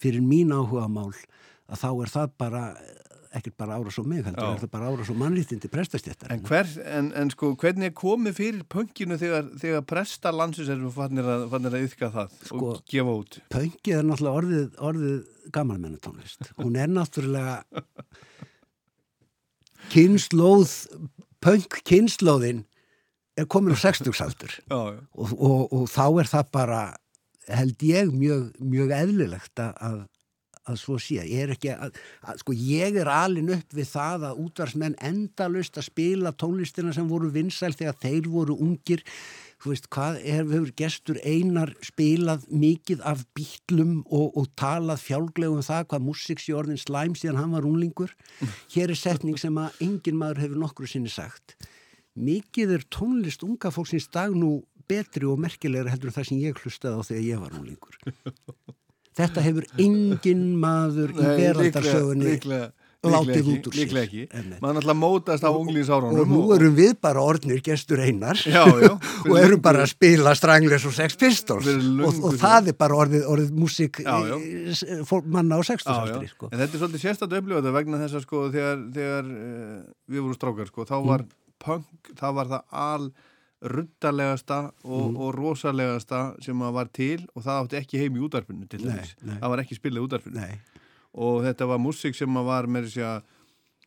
fyrir 0.01 0.23
mín 0.23 0.53
áhuga 0.55 0.87
mál 0.89 1.11
að 1.67 1.81
þá 1.83 1.89
er 1.91 2.13
það 2.13 2.33
bara 2.39 2.63
ekkert 3.37 3.57
bara 3.59 3.77
ára 3.77 3.93
svo 3.93 4.03
mig 4.07 4.23
heldur, 4.25 4.53
er 4.53 4.61
það 4.63 4.73
bara 4.73 4.91
ára 4.91 5.05
svo 5.07 5.15
mannlítindi 5.17 5.69
prestastjættar? 5.71 6.33
En, 6.33 6.43
hver, 6.47 6.69
en, 6.97 7.11
en 7.17 7.31
sko, 7.33 7.53
hvernig 7.59 7.91
er 7.91 7.95
komið 7.97 8.37
fyrir 8.39 8.65
punkinu 8.69 9.19
þegar, 9.21 9.49
þegar 9.61 9.85
prestar 9.89 10.37
landsins 10.37 10.71
erum 10.73 10.93
fannir 10.95 11.27
að, 11.27 11.47
að 11.57 11.79
yfka 11.83 12.11
það 12.13 12.37
Sko- 12.51 12.73
og 12.73 12.83
gefa 12.89 13.17
út? 13.21 13.39
Pöngið 13.53 13.99
er 13.99 14.07
náttúrulega 14.07 14.41
orðið, 14.41 14.67
orðið 14.89 15.19
gamalmennatónlist. 15.57 16.51
Hún 16.59 16.79
er 16.79 16.91
náttúrulega 16.91 17.61
kynnslóð 19.93 20.73
pöng 21.43 21.67
kynnslóðin 21.87 22.65
er 23.37 23.47
komin 23.49 23.75
á 23.75 23.77
60 23.79 24.23
aldur 24.25 24.53
Já, 24.65 24.79
já, 24.97 25.01
og, 25.13 25.33
og, 25.37 25.73
og 25.73 25.89
þá 25.91 26.05
er 26.23 26.31
það 26.31 26.51
bara 26.55 26.81
held 27.47 27.83
ég 27.87 28.11
mjög, 28.11 28.49
mjög 28.59 28.93
eðlilegt 28.97 29.61
að, 29.63 30.01
að, 30.67 30.77
svo 30.81 30.99
sé. 31.01 31.19
Ég 31.23 31.47
er 31.47 31.55
ekki 31.55 31.73
að, 31.73 31.97
að 32.27 32.43
sko 32.43 32.55
ég 32.57 32.99
er 33.01 33.09
alin 33.11 33.51
upp 33.55 33.75
við 33.75 33.89
það 33.91 34.27
að 34.29 34.39
útvarsmenn 34.45 34.97
endalust 35.09 35.79
að 35.79 35.87
spila 35.89 36.33
tónlistina 36.35 36.93
sem 36.95 37.09
voru 37.09 37.31
vinsæl 37.33 37.73
þegar 37.73 37.99
þeir 38.03 38.29
voru 38.33 38.57
ungir. 38.63 39.03
Þú 39.57 39.71
veist 39.73 39.87
hvað 39.93 40.19
er, 40.21 40.43
hefur 40.45 40.73
gestur 40.77 41.19
einar 41.25 41.73
spilað 41.85 42.45
mikið 42.53 43.01
af 43.09 43.23
bítlum 43.37 44.03
og, 44.05 44.37
og 44.37 44.51
talað 44.59 45.01
fjálglegum 45.07 45.65
það 45.65 45.87
hvað 45.93 46.05
músik 46.05 46.43
sé 46.43 46.53
orðin 46.53 46.77
slæm 46.77 47.17
síðan 47.17 47.41
hann 47.41 47.55
var 47.57 47.65
unglingur? 47.65 48.13
Hér 48.75 48.93
er 48.93 48.99
setning 48.99 49.39
sem 49.41 49.57
að 49.57 49.81
engin 49.87 50.19
maður 50.19 50.43
hefur 50.45 50.61
nokkru 50.61 50.89
sinni 50.89 51.09
sagt. 51.09 51.57
Mikið 52.17 52.77
er 52.77 52.85
tónlist 52.93 53.45
unga 53.45 53.73
fólksins 53.73 54.09
dag 54.13 54.33
nú 54.37 54.59
betri 54.87 55.27
og 55.27 55.41
merkilegra 55.41 55.91
heldur 55.91 56.11
en 56.11 56.15
það 56.15 56.29
sem 56.29 56.41
ég 56.41 56.61
hlustaði 56.61 57.01
á 57.01 57.07
þegar 57.09 57.25
ég 57.25 57.41
var 57.41 57.57
unglingur 57.57 57.97
þetta 59.17 59.43
hefur 59.47 59.65
engin 59.81 60.43
maður 60.61 61.13
í 61.15 62.35
líklega, 62.35 62.67
látið 63.07 63.47
út 63.53 63.67
úr 63.69 63.75
sér. 63.75 63.79
Líklega 63.85 64.05
ekki, 64.07 64.23
maður 64.59 64.75
náttúrulega 64.79 64.97
mótast 64.99 65.45
á 65.45 65.51
unglingsárunum 65.53 66.17
og 66.23 66.31
nú 66.33 66.41
erum 66.57 66.73
við 66.75 66.95
bara 67.05 67.21
orðnir 67.23 67.61
gestur 67.63 68.01
einar 68.03 68.39
Já, 68.41 68.63
já, 68.83 68.91
og 69.29 69.37
erum 69.39 69.61
bara 69.63 69.85
að 69.85 69.91
spila 69.93 70.33
Stranglers 70.35 70.85
og 70.89 70.95
Sex 70.97 71.15
Pistols 71.21 71.69
og, 71.69 72.19
og 72.31 72.35
það 72.41 72.71
er 72.73 72.77
bara 72.81 72.97
orðið, 73.05 73.23
orðið 73.31 73.53
já. 74.27 74.35
eh, 74.97 75.03
fólk- 75.07 75.29
manna 75.37 75.57
á 75.57 75.61
sextusaldri 75.69 76.27
sko. 76.33 76.49
En 76.51 76.59
þetta 76.63 76.73
er 76.73 76.83
svolítið 76.83 77.05
sérstætt 77.05 77.37
upplifað 77.39 77.71
vegna 77.79 78.01
þess 78.03 78.19
að 78.19 78.25
sko 78.27 78.43
þegar, 78.57 78.83
þegar 78.97 79.31
uh, 79.31 79.79
við 80.11 80.23
vorum 80.25 80.37
strákar 80.41 80.71
sko, 80.73 80.87
þá 80.89 80.95
Mm. 80.97 81.07
var 81.13 81.25
punk, 81.63 82.11
það 82.19 82.35
var 82.41 82.51
það 82.51 82.63
al 82.83 83.07
ruddalegasta 83.61 84.71
og, 84.83 85.11
Mm. 85.11 85.17
og 85.17 85.35
rosalegasta 85.35 86.35
sem 86.43 86.59
að 86.61 86.73
var 86.73 86.85
til 86.93 87.25
og 87.35 87.43
það 87.43 87.61
átti 87.63 87.79
ekki 87.81 88.01
heim 88.03 88.15
í 88.17 88.21
útarpinu 88.27 88.67
til 88.69 88.79
þess. 88.85 89.15
Það 89.25 89.49
var 89.49 89.57
ekki 89.63 89.77
spilað 89.79 90.01
í 90.03 90.07
útarpinu. 90.07 90.35
Nei, 90.35 90.59
Og 91.17 91.41
þetta 91.41 91.65
var 91.67 91.79
músík 91.81 92.13
sem 92.15 92.29
að 92.37 92.45
var 92.45 92.67
með 92.67 92.83
þess 92.85 92.97
að, 93.01 93.21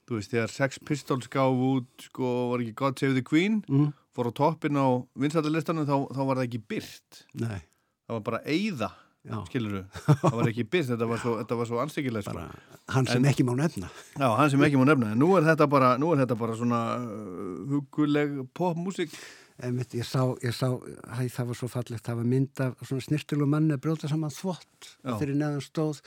þú 0.09 0.15
veist, 0.17 0.31
þegar 0.33 0.51
Sex 0.51 0.79
Pistols 0.79 1.29
gaf 1.29 1.53
út, 1.55 1.87
sko, 2.01 2.51
var 2.51 2.59
ekki 2.65 2.75
God 2.75 2.99
Save 2.99 3.15
the 3.15 3.23
Queen, 3.23 3.61
mm, 3.69 3.93
fór 4.17 4.27
á 4.27 4.33
toppin 4.35 4.75
á 4.75 5.07
vinsættalistanum, 5.15 5.87
þá, 5.87 6.09
þá 6.11 6.27
var 6.27 6.37
það 6.41 6.49
ekki 6.49 6.63
byrt. 6.67 7.25
nei, 7.35 7.61
Það 8.09 8.17
var 8.17 8.21
bara 8.21 8.41
eyða 8.45 8.91
Já. 9.23 9.37
skilur 9.47 9.85
það 10.25 10.33
var 10.35 10.49
ekki 10.49 10.65
byss, 10.73 10.89
þetta 10.91 11.07
var 11.07 11.19
svo, 11.21 11.35
svo 11.69 11.79
anstíkileg 11.85 12.25
sko. 12.25 12.41
hann 12.89 13.07
sem 13.07 13.23
ekki 13.29 13.45
má 13.45 13.53
nefna 13.55 13.91
Já, 14.17 14.29
hann 14.37 14.51
sem 14.51 14.61
ekki 14.65 14.81
má 14.81 14.87
nefna, 14.89 15.13
en 15.13 15.19
nú 15.21 15.37
er 15.37 15.45
þetta 15.45 15.69
bara, 15.69 15.91
er 16.17 16.23
þetta 16.25 16.39
bara 16.41 16.57
svona 16.57 16.81
uh, 16.97 17.67
huguleg 17.69 18.49
popmusik. 18.57 19.13
Einmitt, 19.61 19.95
ég 19.99 20.07
sá, 20.09 20.23
ég 20.45 20.55
sá, 20.57 20.69
hæ, 21.17 21.23
það 21.29 21.51
var 21.51 21.59
svo 21.59 21.69
fallegt 21.71 22.07
það 22.07 22.21
var 22.23 22.29
mynd 22.33 22.63
af 22.65 22.83
svona 22.87 23.05
snirtilu 23.05 23.49
manni 23.51 23.77
að 23.77 23.83
brjóta 23.85 24.11
saman 24.11 24.33
þvott 24.33 24.91
fyrir 25.21 25.37
neðan 25.37 25.65
stóð. 25.65 26.01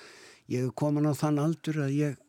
Ég 0.51 0.67
er 0.67 0.75
komin 0.77 1.07
á 1.07 1.13
þann 1.15 1.41
aldur 1.43 1.83
að 1.85 1.97
ég 1.97 2.21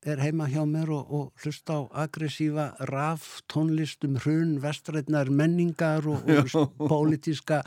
er 0.00 0.20
heima 0.24 0.46
hjá 0.48 0.62
mér 0.64 0.88
og, 0.96 1.10
og 1.12 1.42
hlusta 1.44 1.76
á 1.76 1.80
aggressífa 2.06 2.70
raf 2.88 3.42
tónlist 3.52 4.06
um 4.08 4.16
hrun, 4.16 4.54
vestrætnar 4.62 5.28
menningar 5.28 6.06
og, 6.08 6.24
og 6.56 6.70
pólitíska 6.88 7.60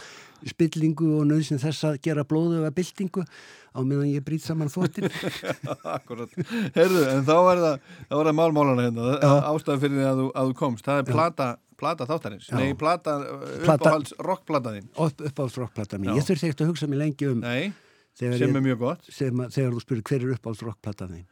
spillingu 0.49 1.11
og 1.19 1.27
nöðsin 1.29 1.61
þess 1.61 1.85
að 1.91 1.99
gera 2.07 2.25
blóðu 2.25 2.63
eða 2.63 2.73
byltingu 2.73 3.21
á 3.23 3.79
meðan 3.85 4.09
ég 4.09 4.25
brýt 4.25 4.45
saman 4.45 4.71
þvottin. 4.73 5.09
Akkurat. 5.97 6.33
Herðu, 6.73 7.05
en 7.11 7.23
þá 7.29 7.35
er 7.37 7.61
það, 7.61 7.77
er 8.09 8.27
það 8.27 8.35
málmálana 8.39 8.87
hérna, 8.87 9.13
ástæðan 9.53 9.83
fyrir 9.85 9.99
því 9.99 10.09
að 10.09 10.21
þú, 10.21 10.27
að 10.33 10.49
þú 10.49 10.57
komst. 10.63 10.89
Það 10.89 11.01
er 11.01 11.09
plata, 11.09 11.47
plata 11.77 12.05
þáttarins. 12.09 12.47
Já. 12.49 12.55
Nei, 12.59 12.73
plata, 12.73 13.17
Plata- 13.63 13.89
uppáhalds 13.89 14.13
rockplata 14.19 14.73
þín. 14.75 14.87
upp, 14.95 15.21
upp 15.21 15.39
á 15.39 15.45
rockplata 15.57 15.97
mín. 15.99 16.11
Já. 16.13 16.15
Ég 16.19 16.27
þurfti 16.29 16.47
ekkert 16.49 16.61
að 16.65 16.71
hugsa 16.73 16.87
mig 16.89 16.99
lengi 16.99 17.27
um 17.31 17.39
Nei, 17.43 17.73
sem 18.13 18.31
ég, 18.31 18.41
er 18.55 18.61
mjög 18.61 18.79
gott. 18.79 19.05
sem, 19.11 19.33
þegar 19.35 19.71
þú 19.73 19.81
spyrir 19.85 20.03
hver 20.03 20.23
er 20.27 20.33
upp 20.37 20.45
á 20.47 20.51
rockplata 20.61 21.07
þín 21.09 21.25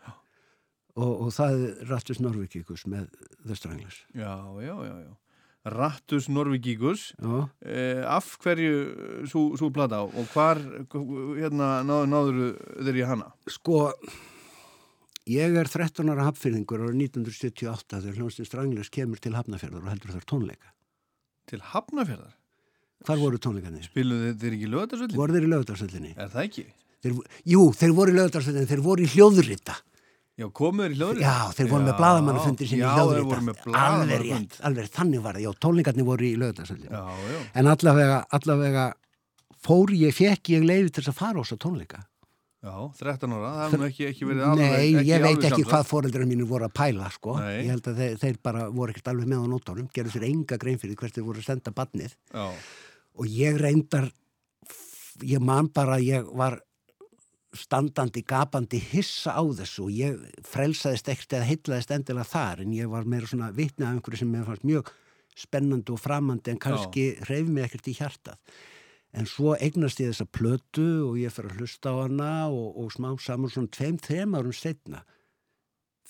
og, 0.98 1.22
og 1.22 1.28
það 1.32 1.52
er 1.66 1.88
Rattus 1.88 2.20
Norvíkikus 2.20 2.86
með 2.86 3.08
The 3.48 3.56
Stranglers 3.56 4.02
Já, 4.14 4.34
já, 4.60 4.76
já, 4.76 4.96
já. 5.08 5.12
Rattus 5.64 6.26
Norvigíkus. 6.28 7.14
Já, 7.22 7.50
Eh, 7.62 8.02
af 8.10 8.38
hverju 8.42 9.28
svo, 9.30 9.56
svo 9.56 9.70
plata 9.72 10.00
og 10.02 10.26
hvar, 10.34 10.58
hérna, 11.38 11.84
náður, 11.86 12.08
náður 12.10 12.40
þeir 12.82 12.98
í 12.98 13.06
hana? 13.06 13.28
sko 13.48 13.94
ég 15.30 15.56
er 15.62 15.70
13 15.70 16.10
ára 16.10 16.28
hafnfyrðingur 16.30 16.82
ára 16.86 16.94
1978 16.96 18.02
þegar 18.02 18.20
hljómsnið 18.20 18.48
Stranglers 18.50 18.90
kemur 18.94 19.22
til 19.22 19.36
Hafnafjörður 19.38 19.86
og 19.86 19.92
heldur 19.94 20.16
þar 20.16 20.28
tónleika 20.30 20.72
Til 21.52 21.62
Hafnafjörðar? 21.72 22.34
Hvar 23.06 23.18
voru 23.22 23.40
tónleikarnir? 23.42 23.86
Spiluðu 23.90 24.34
þeir 24.42 24.56
ekki 24.58 24.68
lögatarsvöldin? 24.70 25.18
Voru 25.18 25.36
þeir 25.36 25.46
í 25.48 25.52
lögadarsöllinni? 25.52 26.12
Er 26.22 26.30
það 26.30 26.44
ekki? 26.46 26.66
Þeir, 27.02 27.16
jú, 27.50 27.64
þeir 27.80 27.96
voru 27.98 28.14
í 28.14 28.18
lögadarsöllinni, 28.20 28.70
þeir 28.70 28.84
voru 28.86 29.06
í 29.06 29.10
hljóðrita 29.16 29.78
Já, 30.42 30.46
komuður 30.58 30.94
í 30.94 31.00
hljóðrita? 31.00 31.26
Já, 31.26 31.56
þeir 31.58 31.72
voru 31.72 31.88
með 31.88 31.98
bladamannafundir 31.98 32.70
sinni 32.70 32.82
í 32.82 32.86
Já, 32.86 32.92
hljóðrita 32.94 33.18
þeir 33.18 33.30
voru 33.32 33.48
með 33.48 33.80
Alveg 33.82 34.24
rétt, 34.26 34.60
alveg 34.70 34.92
þannig 34.94 35.26
var 35.26 35.38
það, 35.38 35.46
já, 35.48 35.52
tónleikarnir 35.66 36.08
voru 36.08 36.28
í 36.30 36.38
lögadarsöllinni 36.42 36.94
Já, 36.94 37.26
já, 37.34 37.42
En 37.62 37.72
allavega, 37.74 38.22
allavega 38.38 38.86
fór 39.66 39.94
ég, 39.98 40.16
fekk 40.18 40.54
ég 40.54 40.66
leiði 40.66 40.94
til 40.94 41.02
þess 41.02 41.14
að 41.14 41.20
fara 41.20 41.42
á 41.42 41.44
þess 41.44 41.58
að 41.58 41.64
tónleika 41.66 42.04
já, 42.62 42.74
13 43.02 43.36
ára, 43.38 43.52
það 43.58 43.76
nú 43.82 43.88
ekki, 43.90 44.08
ekki 44.12 44.30
verið 44.30 44.48
alveg 44.48 44.72
Nei, 44.76 45.06
ég 45.10 45.26
veit 45.26 45.46
ekki 45.50 45.68
hvað 45.68 45.88
foreldrar 45.90 46.28
mínu 46.30 46.48
voru 46.50 46.68
að 46.68 46.76
pæla 46.78 47.10
sko. 47.14 47.36
Nei. 47.42 47.66
ég 47.66 47.72
held 47.74 47.92
að 47.92 48.02
þeir, 48.04 48.18
þeir 48.22 48.42
bara 48.46 48.66
voru 48.70 48.94
ekkert 48.94 49.12
alveg 49.14 49.30
með 49.32 49.44
á 49.44 49.48
nótunum 49.52 49.92
gerðu 49.96 50.16
sér 50.16 50.28
enga 50.30 50.60
grein 50.62 50.82
fyrir 50.82 51.00
hvert 51.00 51.18
þeir 51.18 51.28
voru 51.30 51.42
að 51.42 51.50
senda 51.50 51.74
badnið 51.76 52.18
Já, 52.34 52.46
og 53.18 53.32
ég 53.32 53.62
reyndar 53.62 54.12
ég 55.28 55.42
man 55.44 55.70
bara 55.74 55.98
að 55.98 56.08
ég 56.08 56.30
var 56.38 56.62
standandi, 57.52 58.24
gapandi 58.24 58.80
hissa 58.80 59.34
á 59.36 59.44
þessu 59.44 59.88
og 59.90 59.92
ég 59.92 60.20
frelsaðist 60.48 61.10
ekkert 61.12 61.36
eða 61.36 61.50
heitlaðist 61.50 61.92
endilega 61.92 62.30
þar 62.32 62.62
en 62.64 62.76
ég 62.78 62.92
var 62.92 63.08
meira 63.10 63.28
svona 63.28 63.50
vitni 63.56 63.84
af 63.84 63.92
einhverju 63.96 64.22
sem 64.22 64.32
mér 64.32 64.46
fannst 64.48 64.68
mjög 64.70 64.92
spennandi 65.42 65.92
og 65.92 66.00
framandi 66.00 66.54
en 66.54 66.62
kannski 66.62 67.10
reyf 67.28 67.50
mig 67.52 67.68
ekkert 67.68 67.90
í 67.92 67.96
hjartað 67.98 68.40
en 69.14 69.26
svo 69.28 69.56
eignast 69.60 70.00
ég 70.00 70.12
þessa 70.14 70.28
plötu 70.32 70.86
og 71.10 71.18
ég 71.20 71.34
fer 71.36 71.50
að 71.50 71.58
hlusta 71.60 71.92
á 71.92 71.96
hana 72.06 72.30
og, 72.50 72.78
og 72.80 72.94
smá 72.96 73.10
saman 73.20 73.52
svona 73.52 73.72
tveim, 73.76 73.98
þreim 74.00 74.38
árum 74.40 74.56
setna 74.56 75.04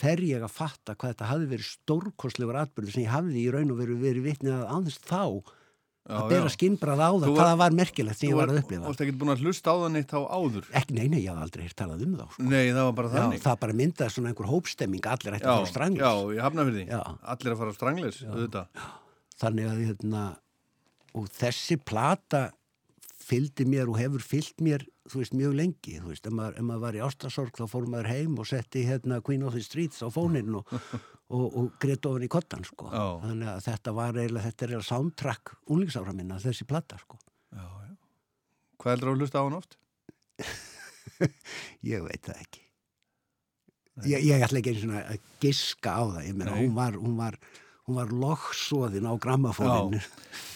fer 0.01 0.21
ég 0.25 0.41
að 0.45 0.53
fatta 0.53 0.95
hvað 0.97 1.11
þetta 1.15 1.29
hafi 1.29 1.47
verið 1.51 1.67
stórkostlegur 1.75 2.57
atbyrður 2.61 2.93
sem 2.95 3.03
ég 3.05 3.11
hafði 3.13 3.41
í 3.43 3.49
raun 3.53 3.73
og 3.73 3.81
veru 3.81 3.97
verið 4.01 4.23
vitni 4.31 4.53
að 4.53 4.63
aðeins 4.73 4.97
þá 5.05 5.19
já, 5.21 6.15
að 6.17 6.29
bera 6.31 6.47
já. 6.49 6.53
skimbrað 6.55 7.01
á 7.05 7.09
það, 7.11 7.25
Þú 7.27 7.33
hvað 7.37 7.51
var- 7.61 7.75
merkilegt 7.77 8.17
sem 8.21 8.29
ég 8.31 8.37
var 8.39 8.49
að 8.49 8.61
upplifa. 8.63 8.81
Þú 8.81 8.89
varst 8.89 9.03
ekkert 9.05 9.19
búin 9.21 9.33
að 9.35 9.43
hlusta 9.45 9.69
á 9.69 9.75
það 9.81 9.91
neitt 9.97 10.13
á 10.17 10.21
áður 10.25 10.69
Ekki, 10.81 10.95
nei, 10.97 11.03
nei, 11.11 11.19
ég 11.21 11.29
hafði 11.29 11.45
aldrei 11.45 11.65
hýrt 11.67 11.77
talað 11.81 12.05
um 12.07 12.15
þá. 12.17 12.25
Sko. 12.33 12.45
Nei, 12.49 12.65
það 12.73 12.87
var 12.87 12.95
bara 13.01 13.11
Já, 13.11 13.15
þannig 13.19 13.43
það 13.45 13.59
bara 13.65 13.77
myndaði 13.81 14.15
svona 14.15 14.31
einhver 14.33 14.49
hópstemming, 14.49 15.05
allir 15.11 15.37
ætti 15.37 15.45
já, 15.45 15.51
að 15.51 15.59
fara 15.61 15.69
á 15.69 15.73
stranglis. 15.73 16.01
já, 16.01 16.13
ég 16.37 16.41
hafna 16.47 16.65
fyrir 16.65 16.79
því 16.79 16.85
Já. 16.89 17.01
Allir 17.35 17.53
að 17.53 17.61
fara 17.61 17.69
á 17.69 17.77
stranglis, 17.77 18.21
auðvitað 18.25 18.65
Þannig 19.41 19.69
að, 19.69 19.83
hérna, 19.91 20.23
og 21.21 21.29
þessi 21.37 21.77
plata 21.85 22.41
fylgdi 23.21 23.65
mér 23.69 23.89
og 23.91 23.99
hefur 23.99 24.23
fylgt 24.25 24.61
mér, 24.63 24.85
þú 25.09 25.21
veist, 25.21 25.35
mjög 25.37 25.55
lengi. 25.59 25.97
Þú 26.01 26.11
veist, 26.11 26.27
ef 26.27 26.35
maður, 26.35 26.57
ef 26.57 26.67
maður 26.67 26.83
var 26.85 26.97
í 26.97 27.03
ástasorg 27.05 27.59
þá 27.59 27.65
fór 27.71 27.87
maður 27.91 28.09
heim 28.11 28.37
og 28.41 28.49
setti, 28.49 28.85
hérna, 28.87 29.21
Queen 29.25 29.45
of 29.47 29.55
the 29.57 29.63
Streets 29.65 30.01
á 30.03 30.07
fóninn 30.13 30.55
og, 30.59 30.71
og, 31.35 31.45
og 31.45 31.69
greitt 31.81 32.07
ofan 32.09 32.25
í 32.27 32.31
kottan, 32.31 32.65
sko. 32.67 32.89
Já. 32.91 33.05
Þannig 33.27 33.53
að 33.53 33.61
þetta 33.67 33.95
var 33.99 34.17
eiginlega, 34.17 34.47
þetta 34.49 34.65
er 34.65 34.73
eiginlega 34.73 34.89
soundtrack 34.89 35.53
unglingsára 35.67 36.17
minna, 36.17 36.41
þessi 36.41 36.67
plata, 36.69 36.99
sko. 37.05 37.21
já, 37.53 37.63
já. 37.65 37.95
Hvað 38.81 38.95
heldur 38.95 39.13
að 39.13 39.21
hlusta 39.21 39.41
á 39.41 39.45
hann 39.45 39.61
oft? 39.61 39.77
Ég 41.91 42.03
veit 42.05 42.25
það 42.25 42.43
ekki. 42.45 42.67
Ég, 44.07 44.23
ég 44.23 44.41
ætla 44.41 44.61
ekki 44.61 44.73
að 44.87 45.17
giska 45.43 45.93
á 45.93 46.03
það. 46.15 46.23
Ég 46.29 46.37
meina, 46.37 46.55
hún 46.57 46.71
var, 46.77 46.95
hún 46.97 47.17
var, 47.19 47.37
hún 47.87 47.95
var 47.97 48.07
loksóðin 48.13 49.07
á 49.09 49.13
grammafóninu. 49.19 50.01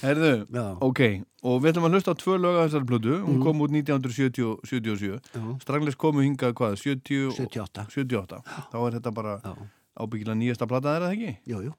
Herðu, 0.01 0.33
Já. 0.53 0.65
ok 0.81 1.01
Og 1.45 1.61
við 1.61 1.71
ætlum 1.73 1.85
að 1.89 1.95
hlusta 1.97 2.13
á 2.13 2.21
tvö 2.21 2.35
lög 2.41 2.55
af 2.57 2.69
þessari 2.71 2.87
plötu 2.89 3.15
Hún 3.21 3.37
Mhm. 3.37 3.43
kom 3.43 3.61
út 3.61 3.71
1977 3.71 5.19
Já, 5.33 5.61
Stranglis 5.61 5.95
komu 5.95 6.21
hingað 6.21 6.53
hvað, 6.53 6.75
70, 6.77 7.31
78. 7.35 7.85
78 7.89 8.41
Þá 8.71 8.77
er 8.87 8.99
þetta 8.99 9.13
bara 9.13 9.39
Já, 9.43 9.55
ábyggilega 9.99 10.37
nýjasta 10.37 10.67
plata 10.67 10.93
þeirra, 10.95 11.09
það 11.09 11.17
ekki? 11.17 11.37
jú, 11.47 11.61
jú. 11.69 11.73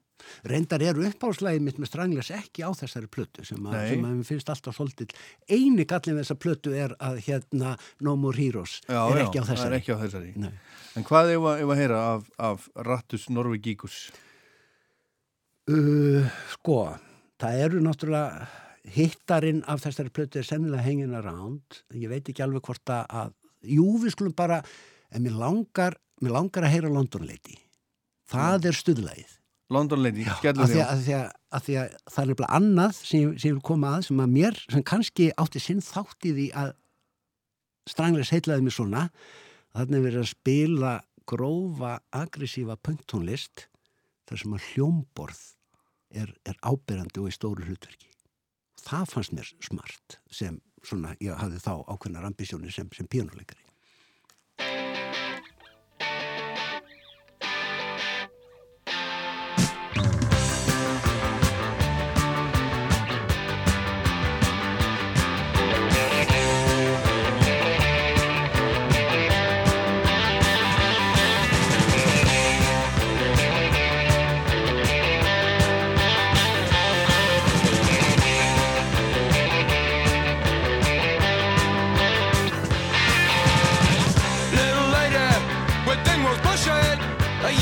Reyndar 0.49 0.81
eru 0.83 1.03
uppáðslægi 1.05 1.61
mitt 1.61 1.77
með 1.79 1.87
Strangles 1.91 2.31
ekki 2.33 2.65
á 2.65 2.71
þessari 2.73 3.07
plötu 3.07 3.45
sem 3.45 3.59
að, 3.69 4.01
mér 4.01 4.25
finnst 4.25 4.49
alltaf 4.49 4.75
svolítið. 4.79 5.11
Einu 5.51 5.85
gallin 5.85 6.17
við 6.17 6.23
þessa 6.25 6.39
plötu 6.41 6.73
er 6.75 6.95
að 6.99 7.21
hérna 7.27 7.75
No 8.01 8.17
More 8.17 8.37
Heroes 8.37 8.81
Já, 8.89 9.11
er 9.13 9.19
já, 9.21 9.27
ekki 9.27 9.39
á 9.39 9.45
það 9.45 9.67
er 9.67 9.77
ekki 9.77 9.93
á 9.93 9.99
þessari 10.01 10.33
Nei. 10.37 10.51
En 10.97 11.05
hvað 11.05 11.35
ef 11.37 11.69
að 11.69 11.77
heyra 11.77 12.01
af, 12.15 12.31
af 12.39 12.69
Rattus 12.77 13.29
Norvegíkus? 13.29 14.11
Uh, 15.67 16.27
sko, 16.53 16.83
það 17.43 17.61
eru 17.65 17.81
náttúrulega 17.83 18.47
hittarinn 18.95 19.65
af 19.67 19.81
þessari 19.83 20.13
plötu 20.15 20.39
er 20.39 20.47
sennilega 20.47 20.85
hengin 20.87 21.17
around. 21.19 21.81
Ég 21.91 22.11
veit 22.13 22.29
ekki 22.31 22.45
alveg 22.45 22.63
hvort 22.69 22.93
að, 22.95 23.09
að 23.11 23.33
jú, 23.75 23.87
við 24.03 24.15
skulum 24.15 24.37
bara, 24.39 24.61
en 25.11 25.25
mér 25.25 25.35
langar, 25.41 25.97
mér 26.23 26.37
langar 26.37 26.69
að 26.69 26.77
heyra 26.77 26.93
London 26.93 27.27
Lady. 27.27 27.59
Það 28.31 28.71
er 28.71 28.79
stuðlægið. 28.79 29.35
London 29.75 30.05
Lady, 30.05 30.23
skellur 30.39 30.71
því, 30.71 30.79
að, 30.79 30.93
að, 30.93 31.03
því 31.03 31.17
að, 31.19 31.27
að 31.51 31.67
því 31.67 31.77
að 31.81 31.97
það 31.99 32.23
er 32.23 32.31
nefnilega 32.31 32.61
annað 32.61 32.97
sem, 33.01 33.35
sem 33.35 33.49
ég 33.49 33.57
vil 33.57 33.67
koma 33.67 33.97
að 33.97 34.07
sem 34.07 34.23
að 34.23 34.37
mér, 34.37 34.63
sem 34.71 34.87
kannski 34.87 35.29
átti 35.43 35.63
sinn 35.63 35.83
þátt 35.83 36.31
í 36.31 36.35
því 36.37 36.47
að 36.63 36.73
stranglega 37.91 38.37
heitlaði 38.37 38.67
mér 38.69 38.77
svona 38.77 39.03
þannig 39.75 39.99
er 39.99 40.07
verið 40.07 40.23
að 40.23 40.31
spila 40.31 40.95
grófa, 41.27 41.97
aggressífa 42.15 42.79
punktónlist 42.87 43.67
þar 44.31 44.43
sem 44.45 44.55
að 44.55 44.71
hljómborð 44.71 45.43
er, 46.17 46.33
er 46.49 46.59
ábyrjandi 46.63 47.23
og 47.23 47.31
í 47.31 47.35
stóru 47.35 47.67
hlutverki. 47.67 48.11
Það 48.87 49.13
fannst 49.13 49.35
mér 49.37 49.53
smart 49.65 50.19
sem 50.31 50.61
svona, 50.87 51.17
ég 51.23 51.35
hafði 51.37 51.63
þá 51.63 51.73
ákveðnar 51.91 52.29
ambisjónir 52.29 52.75
sem, 52.75 52.89
sem 52.95 53.09
pínuleikari. 53.11 53.66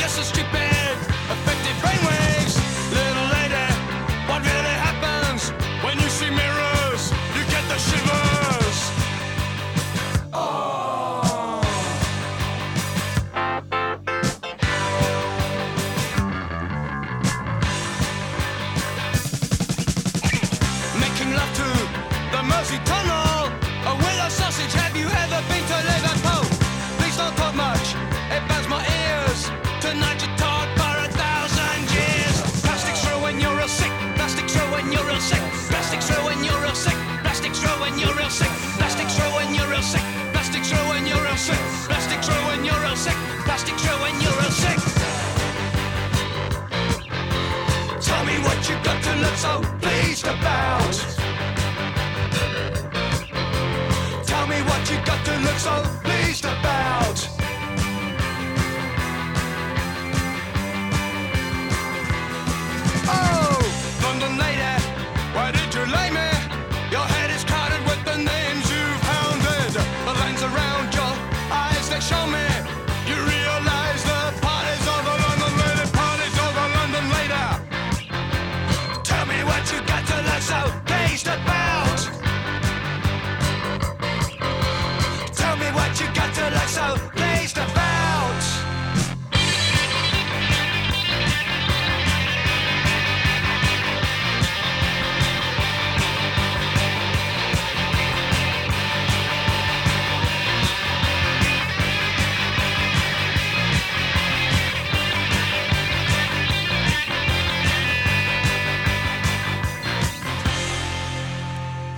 This 0.04 0.18
a 0.18 0.24
stupid, 0.24 0.98
effective 1.30 1.76
brainwave. 1.80 2.13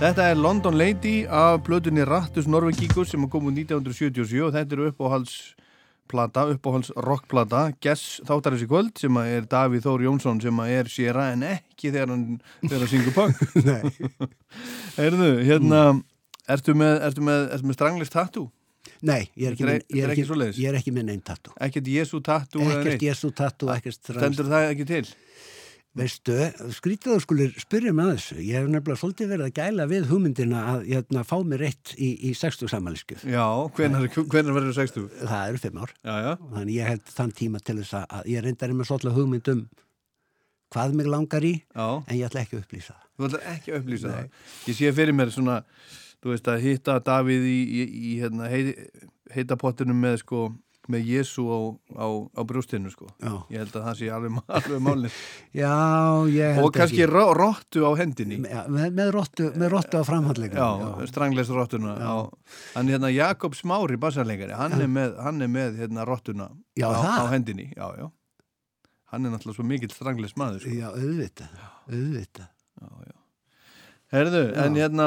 Þetta 0.07 0.25
er 0.31 0.37
London 0.39 0.77
Lady 0.79 1.25
af 1.27 1.65
blöðunni 1.67 2.05
Rattus 2.07 2.45
Norvegíkus 2.47 3.09
sem 3.11 3.25
kom 3.27 3.49
úr 3.49 3.51
1977 3.57 4.45
og 4.45 4.53
þetta 4.55 4.75
eru 4.77 4.85
uppáhaldsplata, 4.87 6.45
uppáhalds 6.53 6.93
rockplata 7.03 7.65
Guess 7.83 8.21
þáttarins 8.29 8.63
í 8.63 8.69
kvöld 8.71 8.93
sem 9.01 9.19
er 9.19 9.49
Davíð 9.51 9.83
Þór 9.83 10.05
Jónsson 10.05 10.39
sem 10.39 10.61
er 10.63 10.87
séra 10.87 11.25
en 11.33 11.43
ekki 11.49 11.91
þegar 11.91 12.13
hann 12.13 12.23
hann 12.71 12.87
syngur 12.87 13.17
punk 13.17 13.43
Erðu, 15.09 15.29
hérna 15.43 15.83
ertu 16.55 16.77
með, 16.79 17.03
ertu 17.09 17.27
með, 17.27 17.43
ertu 17.57 17.67
með 17.67 17.79
stranglist 17.81 18.15
tattoo? 18.15 18.47
Nei 19.03 19.25
ég, 19.35 19.49
er 19.49 19.57
ekki, 19.57 19.67
með, 19.67 19.83
ég, 19.91 20.07
er 20.07 20.15
ekki 20.15 20.27
ég 20.63 20.71
er 20.71 20.79
ekki 20.79 20.95
með 20.95 21.09
neinn 21.11 21.27
tattu 21.33 21.51
Ekkert 21.59 21.91
Jésu 21.97 22.23
tattoo 22.23 22.63
Ekkert? 22.63 23.03
Jésu 23.11 23.35
tattu, 23.35 23.73
ekkert 23.75 23.99
strangt 23.99 24.23
Stendur 24.23 24.53
það 24.55 24.71
ekki 24.71 24.87
til? 24.87 25.03
Veistu, 25.97 26.33
skrítið 26.77 27.15
þú 27.15 27.21
skulir 27.23 27.53
spyrja 27.57 27.91
með 27.97 28.11
þessu. 28.13 28.35
Ég 28.45 28.59
hef 28.59 28.67
nefnilega 28.69 28.99
svolítið 29.01 29.31
verið 29.31 29.47
að 29.47 29.53
gæla 29.57 29.85
við 29.89 30.03
hugmyndina 30.11 30.59
að 30.75 30.83
hérna, 30.91 31.23
fá 31.25 31.35
mér 31.47 31.63
eitt 31.71 31.93
í, 31.97 32.09
í 32.29 32.33
60 32.37 32.69
samanlískjöf. 32.69 33.23
Já, 33.25 33.45
hvenar, 33.77 34.05
hvenar 34.13 34.53
verður 34.59 34.75
60? 34.77 35.07
Það 35.23 35.49
eru 35.53 35.61
fimm 35.63 35.79
ár. 35.81 35.93
Já, 36.05 36.13
já, 36.27 36.31
Þannig 36.53 36.75
ég 36.77 36.91
held 36.91 37.11
þann 37.17 37.33
tíma 37.39 37.61
til 37.65 37.77
þess 37.81 37.95
að- 37.97 38.07
að 38.19 38.29
ég 38.35 38.45
reyndar 38.45 38.75
með 38.77 38.89
svolítið 38.91 39.17
hugmynd 39.17 39.51
um 39.55 39.63
hvað 40.75 40.93
mig 40.99 41.07
langar 41.09 41.47
í, 41.47 41.53
já 41.73 41.87
en 42.07 42.17
ég 42.19 42.27
ætla 42.29 42.41
ekki 42.45 42.57
að 42.59 42.63
upplýsa 42.65 42.93
það. 42.93 43.03
Þú 43.17 43.27
ætlar 43.31 43.47
ekki 43.55 43.71
að 43.73 43.79
upplýsa 43.81 44.13
það. 44.13 44.29
Ég 44.67 44.75
sé 44.77 44.93
fyrir 44.93 45.15
mér 45.17 45.31
svona, 45.33 45.57
þú 46.21 46.33
veist, 46.35 46.47
að 46.53 46.61
hitta 46.67 46.99
Davíð 47.07 47.45
í, 47.49 47.59
í, 47.65 47.83
í 48.11 48.13
hérna, 48.21 48.49
hei, 48.51 48.75
heita 49.33 49.57
pottinum 49.57 49.97
með, 50.03 50.19
sko, 50.21 50.43
með 50.91 51.03
Jésu 51.11 51.43
á, 51.51 51.57
á, 51.99 52.07
á 52.35 52.41
brjóstinu, 52.47 52.89
sko. 52.93 53.07
Já, 53.19 53.33
Ég 53.51 53.59
held 53.63 53.73
að 53.75 53.85
það 53.87 53.95
sé 53.99 54.09
alveg, 54.15 54.37
alveg 54.59 54.83
málið. 54.85 55.17
Já 55.61 55.71
ég 56.31 56.53
held 56.57 56.63
Og 56.67 56.73
kannski 56.75 57.01
ekki. 57.03 57.09
ró- 57.11 57.33
rottu 57.35 57.83
á 57.83 57.91
hendinni. 57.99 58.37
Já, 58.47 58.61
með, 58.71 58.87
með, 58.99 59.11
rottu, 59.17 59.49
með 59.59 59.73
rottu 59.75 59.99
á 59.99 60.03
strangleist 61.11 61.51
rottuna. 61.55 61.95
Á, 61.99 62.15
hann 62.77 62.91
hérna 62.93 63.11
Jakob 63.11 63.57
Smári, 63.59 63.99
bassarleikari, 63.99 64.55
hann 64.55 64.77
hann 65.19 65.41
er 65.43 65.51
með 65.51 65.77
hérna 65.83 66.07
rottuna 66.07 66.49
Já, 66.79 66.87
á, 66.87 67.23
á 67.23 67.25
hendinni. 67.35 67.69
Já, 67.75 67.87
já. 67.99 68.07
Hann 69.11 69.23
er 69.27 69.31
náttúrulega 69.31 69.55
svo 69.59 69.63
mikill 69.67 69.91
strangleist 69.95 70.35
maður, 70.39 70.63
sko. 70.63 70.71
Já. 71.55 71.69
Já, 72.81 72.89
já. 73.07 73.15
Herðu, 74.11 74.41
en 74.63 74.75
hérna, 74.79 75.05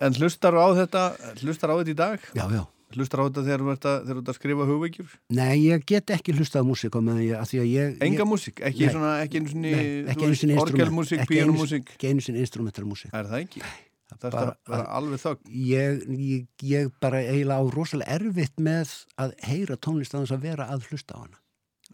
en 0.00 0.14
hlustar 0.16 0.56
á 0.56 0.66
þetta, 0.76 1.02
hlustar 1.44 1.72
á 1.72 1.76
þetta 1.80 1.92
í 1.92 1.96
dag? 1.98 2.22
Já, 2.36 2.44
já. 2.56 2.62
Hlustar 2.90 3.22
á 3.22 3.24
þetta 3.28 3.44
þegar 3.46 3.62
þú 3.62 3.72
ert 3.74 3.84
að, 3.86 4.08
að 4.18 4.34
skrifa 4.34 4.66
hugveikjur? 4.66 5.12
Nei, 5.38 5.52
ég 5.68 5.84
get 5.86 6.10
ekki 6.10 6.34
hlustað 6.34 6.64
á 6.64 6.66
músík. 6.66 6.96
Enga 6.98 8.26
músík, 8.26 8.62
ekki 8.66 8.86
Nei. 8.88 8.94
svona, 8.96 9.12
ekki 9.22 9.38
einu 9.38 9.60
Nei, 9.62 10.34
sinni 10.40 10.56
orgelmúsík, 10.58 11.22
píanumúsík. 11.30 11.94
Ekki 11.94 12.10
einu 12.10 12.24
sinni 12.24 12.42
instrumentar 12.42 12.88
músík. 12.88 13.14
Er 13.14 13.30
það 13.30 13.44
ekki? 13.44 13.62
Það 14.10 14.26
er 14.26 14.34
bara- 14.34 14.56
bara 14.66 14.86
alveg 14.98 15.20
þögn. 15.22 15.52
Ég, 15.54 16.02
ég, 16.18 16.46
ég 16.66 16.90
bara 17.00 17.20
eiginlega 17.22 17.62
á 17.62 17.64
rosalega 17.70 18.18
erfitt 18.18 18.56
með 18.58 18.94
að 19.16 19.34
heyra 19.46 19.76
tónlist 19.76 20.14
að 20.14 20.24
þess 20.26 20.34
að 20.34 20.42
vera 20.48 20.66
að 20.66 20.88
hlusta 20.90 21.14
á 21.14 21.18
hana. 21.22 21.38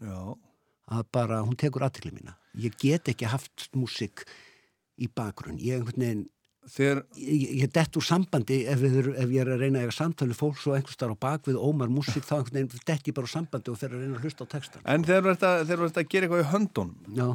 Já, 0.01 0.35
Að 0.87 1.03
bara, 1.11 1.41
hún 1.43 1.57
tekur 1.59 1.83
aðtikli 1.83 2.13
mína. 2.15 2.37
Ég 2.55 2.71
get 2.79 3.09
ekki 3.11 3.27
haft 3.27 3.67
músík 3.75 4.23
í 4.97 5.09
bakgrunn. 5.11 5.59
Ég, 5.59 5.81
einhvern 5.81 5.99
veginn, 5.99 6.29
þegar, 6.71 7.01
ég, 7.21 7.43
ég 7.61 7.71
dett 7.75 7.97
úr 7.99 8.05
sambandi 8.05 8.57
ef, 8.67 8.79
við, 8.81 9.09
ef 9.13 9.33
ég 9.33 9.41
er 9.43 9.51
að 9.53 9.63
reyna 9.63 9.81
að 9.81 9.87
eiga 9.87 9.95
samtali 9.95 10.37
fólk 10.37 10.59
svo 10.61 10.75
einhvers 10.75 10.99
þar 10.99 11.13
á 11.15 11.17
bakvið 11.27 11.59
ómar 11.63 11.91
músík 11.93 12.25
þá 12.27 12.39
einhvern 12.39 12.57
veginn 12.59 12.87
dett 12.89 13.07
ég 13.07 13.17
bara 13.17 13.29
úr 13.29 13.33
sambandi 13.33 13.71
og 13.73 13.79
fer 13.79 13.93
að 13.93 14.03
reyna 14.03 14.17
að 14.17 14.25
hlusta 14.27 14.47
á 14.47 14.51
textan. 14.51 14.81
en 14.85 15.05
þegar 15.07 15.27
þú 15.27 15.33
ert 15.33 16.01
að, 16.01 16.09
gera 16.11 16.27
eitthvað 16.27 16.43
í 16.43 16.49
höndunum, 16.53 16.97
Já, 17.13 17.27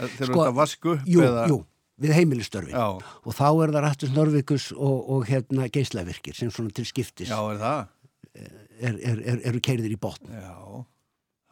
þegar 0.00 0.14
þú 0.18 0.28
Sko, 0.28 0.40
ert 0.40 0.50
að 0.50 0.58
vasku 0.60 0.94
upp 0.96 1.08
jú, 1.14 1.24
eða... 1.24 1.46
jú, 1.52 1.58
við 2.04 2.16
heimilistörfin. 2.18 2.74
Já, 2.74 2.88
Og 3.24 3.36
þá 3.38 3.46
er 3.48 3.74
það 3.76 3.84
Rattus 3.86 4.14
Norvikus 4.14 4.70
og, 4.74 4.96
og 5.14 5.28
hérna 5.30 5.68
geislavirkir 5.72 6.36
sem 6.36 6.50
svona 6.52 6.74
til 6.74 6.86
skiptis 6.88 7.30
já, 7.30 7.38
er 7.54 7.60
það? 7.62 7.86
er, 8.34 8.98
er, 8.98 9.22
er, 9.22 9.40
eru 9.50 9.60
keirðir 9.62 9.94
í 9.94 9.98
botn. 10.00 10.28
Já, 10.34 10.84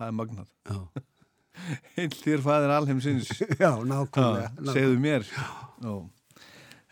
það 0.01 0.09
er 0.09 0.17
magnað. 0.19 0.49
Já, 0.69 0.81
Heil 1.95 2.09
þér 2.17 2.43
fæðir 2.43 2.73
alheimsins. 2.75 3.29
Já 3.63 3.71
nákvæmlega. 3.87 4.49
Já, 4.57 4.73
segðu 4.73 4.99
mér 5.03 5.27
Já. 5.29 5.93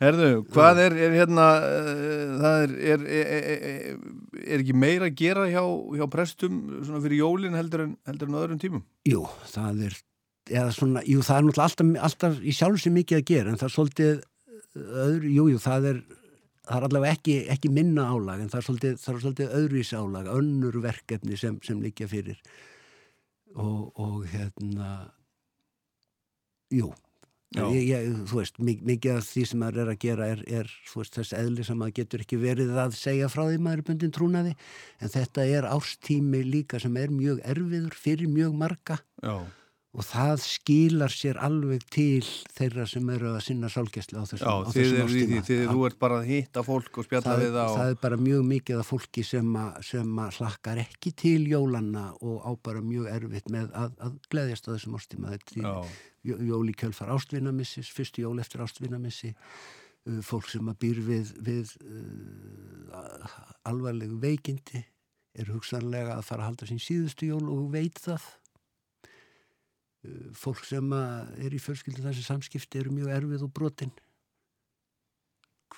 Herðu, 0.00 0.28
hvað 0.48 0.78
er, 0.86 0.94
er 0.96 1.14
hérna 1.18 1.46
uh, 1.60 2.36
það 2.40 2.62
er 2.62 2.70
er, 2.94 3.02
er, 3.10 4.60
ekki 4.60 4.76
meira 4.76 5.10
að 5.10 5.18
gera 5.18 5.44
hjá, 5.50 5.60
hjá 5.98 6.06
prestum 6.12 6.62
fyrir 6.88 7.18
jólin 7.18 7.58
heldur 7.58 7.84
en, 7.84 7.90
heldur 8.08 8.30
en 8.30 8.38
öðrum 8.40 8.62
tímum? 8.62 8.86
Jú, 9.08 9.26
það 9.52 9.82
er, 9.90 9.98
svona, 10.72 11.02
jú, 11.04 11.20
það 11.26 11.36
er 11.36 11.46
náttúrulega 11.48 11.66
alltaf, 11.68 11.92
alltaf 12.08 12.40
í 12.40 12.54
sjálf 12.56 12.80
sem 12.80 12.96
mikið 12.96 13.20
að 13.20 13.28
gera, 13.28 13.52
en 13.52 13.60
það 13.60 13.68
er 13.68 13.74
svolítið 13.76 14.24
öðru, 14.78 15.34
jú, 15.34 15.44
jú, 15.52 15.60
það 15.60 15.90
er, 15.92 16.00
það 16.64 16.78
er 16.78 16.88
allavega 16.88 17.18
ekki, 17.18 17.36
ekki 17.56 17.72
minna 17.74 18.08
álag, 18.08 18.40
en 18.40 18.50
það 18.52 18.62
er 18.62 18.68
svolítið, 18.70 18.96
það 19.02 19.12
er 19.12 19.22
svolítið 19.26 19.54
öðruvísi 19.60 20.00
álag, 20.00 20.32
önnur 20.38 20.80
verkefni 20.84 21.38
sem, 21.40 21.60
sem 21.66 21.84
líkja 21.84 22.08
fyrir. 22.10 22.40
Og, 23.58 23.90
og 24.00 24.24
hérna, 24.30 24.90
jú. 26.72 26.92
Ég, 27.74 27.88
ég, 27.90 28.10
þú 28.30 28.36
veist, 28.40 28.58
mik- 28.62 28.82
mikið 28.86 29.16
af 29.18 29.24
því 29.26 29.44
sem 29.50 29.58
maður 29.64 29.80
er 29.82 29.88
að 29.94 29.98
gera 30.04 30.26
er, 30.36 30.42
er 30.46 30.68
veist, 30.94 31.14
þess 31.18 31.32
eðli 31.34 31.64
sem 31.66 31.78
maður 31.80 31.96
getur 32.00 32.20
ekki 32.22 32.38
verið 32.38 32.74
að 32.78 32.94
segja 32.94 33.28
frá 33.32 33.42
því 33.48 33.56
maður 33.64 33.78
er 33.82 33.86
bundin 33.90 34.12
trúnaði, 34.14 34.52
en 35.00 35.08
þetta 35.16 35.46
er 35.58 35.66
árstími 35.72 36.44
líka 36.46 36.78
sem 36.80 36.96
er 36.96 37.10
mjög 37.10 37.40
erfiður 37.42 37.96
fyrir 37.98 38.28
mjög 38.30 38.54
marga. 38.54 39.00
Já, 39.24 39.34
og 39.90 40.04
það 40.06 40.36
skilar 40.46 41.10
sér 41.10 41.40
alveg 41.42 41.82
til 41.90 42.22
þeirra 42.54 42.84
sem 42.86 43.08
eru 43.10 43.32
að 43.34 43.40
sinna 43.42 43.66
sálgæslu 43.66 44.20
á 44.22 44.24
þessum, 44.30 44.46
já 44.46 44.52
á 44.54 44.70
þessum 44.70 44.92
því 44.94 45.00
árstíma. 45.02 45.40
Já, 45.64 45.72
þú 45.74 45.80
ert 45.88 45.98
bara 45.98 46.20
að 46.20 46.28
hitta 46.30 46.62
fólk 46.62 47.00
og 47.02 47.08
spjalla 47.08 47.34
við 47.40 47.50
það 47.56 47.74
það 47.80 47.90
er 47.90 47.98
bara 48.04 48.16
mjög 48.22 48.44
mikið 48.52 48.78
af 48.84 48.92
fólki 48.92 49.24
sem, 49.26 49.50
að 49.58 50.38
hlakkar 50.38 50.78
ekki 50.84 51.10
til 51.18 51.42
jólanna 51.50 52.04
og 52.22 52.38
á 52.46 52.50
bara 52.62 52.80
mjög 52.86 53.10
erfitt 53.16 53.50
með 53.50 53.74
að, 53.74 53.90
að 53.98 54.14
gleðjast 54.30 54.70
á 54.70 54.74
þessum 54.76 54.94
ástíma 55.00 55.34
þetta 55.34 55.58
er 55.58 55.66
jó- 55.66 55.74
jól 56.22 56.68
í 56.68 56.74
kjölfar 56.76 57.12
ástvinamissis 57.14 57.90
fyrstu 57.94 58.24
jól 58.24 58.40
eftir 58.42 58.62
ástvinamissi 58.64 59.32
uh, 59.34 60.20
fólk 60.24 60.50
sem 60.52 60.68
að 60.68 60.80
býr 60.84 61.00
við, 61.06 61.32
við 61.40 61.72
uh, 61.84 63.38
alvarlegu 63.68 64.20
veikindi 64.20 64.84
er 65.38 65.52
hugsanlega 65.52 66.18
að 66.18 66.26
fara 66.26 66.44
að 66.44 66.50
halda 66.50 66.68
sín 66.68 66.82
síðustu 66.82 67.30
jól 67.30 67.46
og 67.52 67.70
veit 67.72 68.00
það. 68.02 68.26
Uh, 70.04 70.28
fólk 70.36 70.62
sem 70.68 70.92
að 70.96 71.34
er 71.46 71.56
í 71.56 71.62
fjölskyldu 71.62 72.04
þessi 72.04 72.26
samskipti 72.26 72.82
eru 72.82 72.94
mjög 72.94 73.16
erfið 73.16 73.48
og 73.48 73.52
brotin 73.56 73.96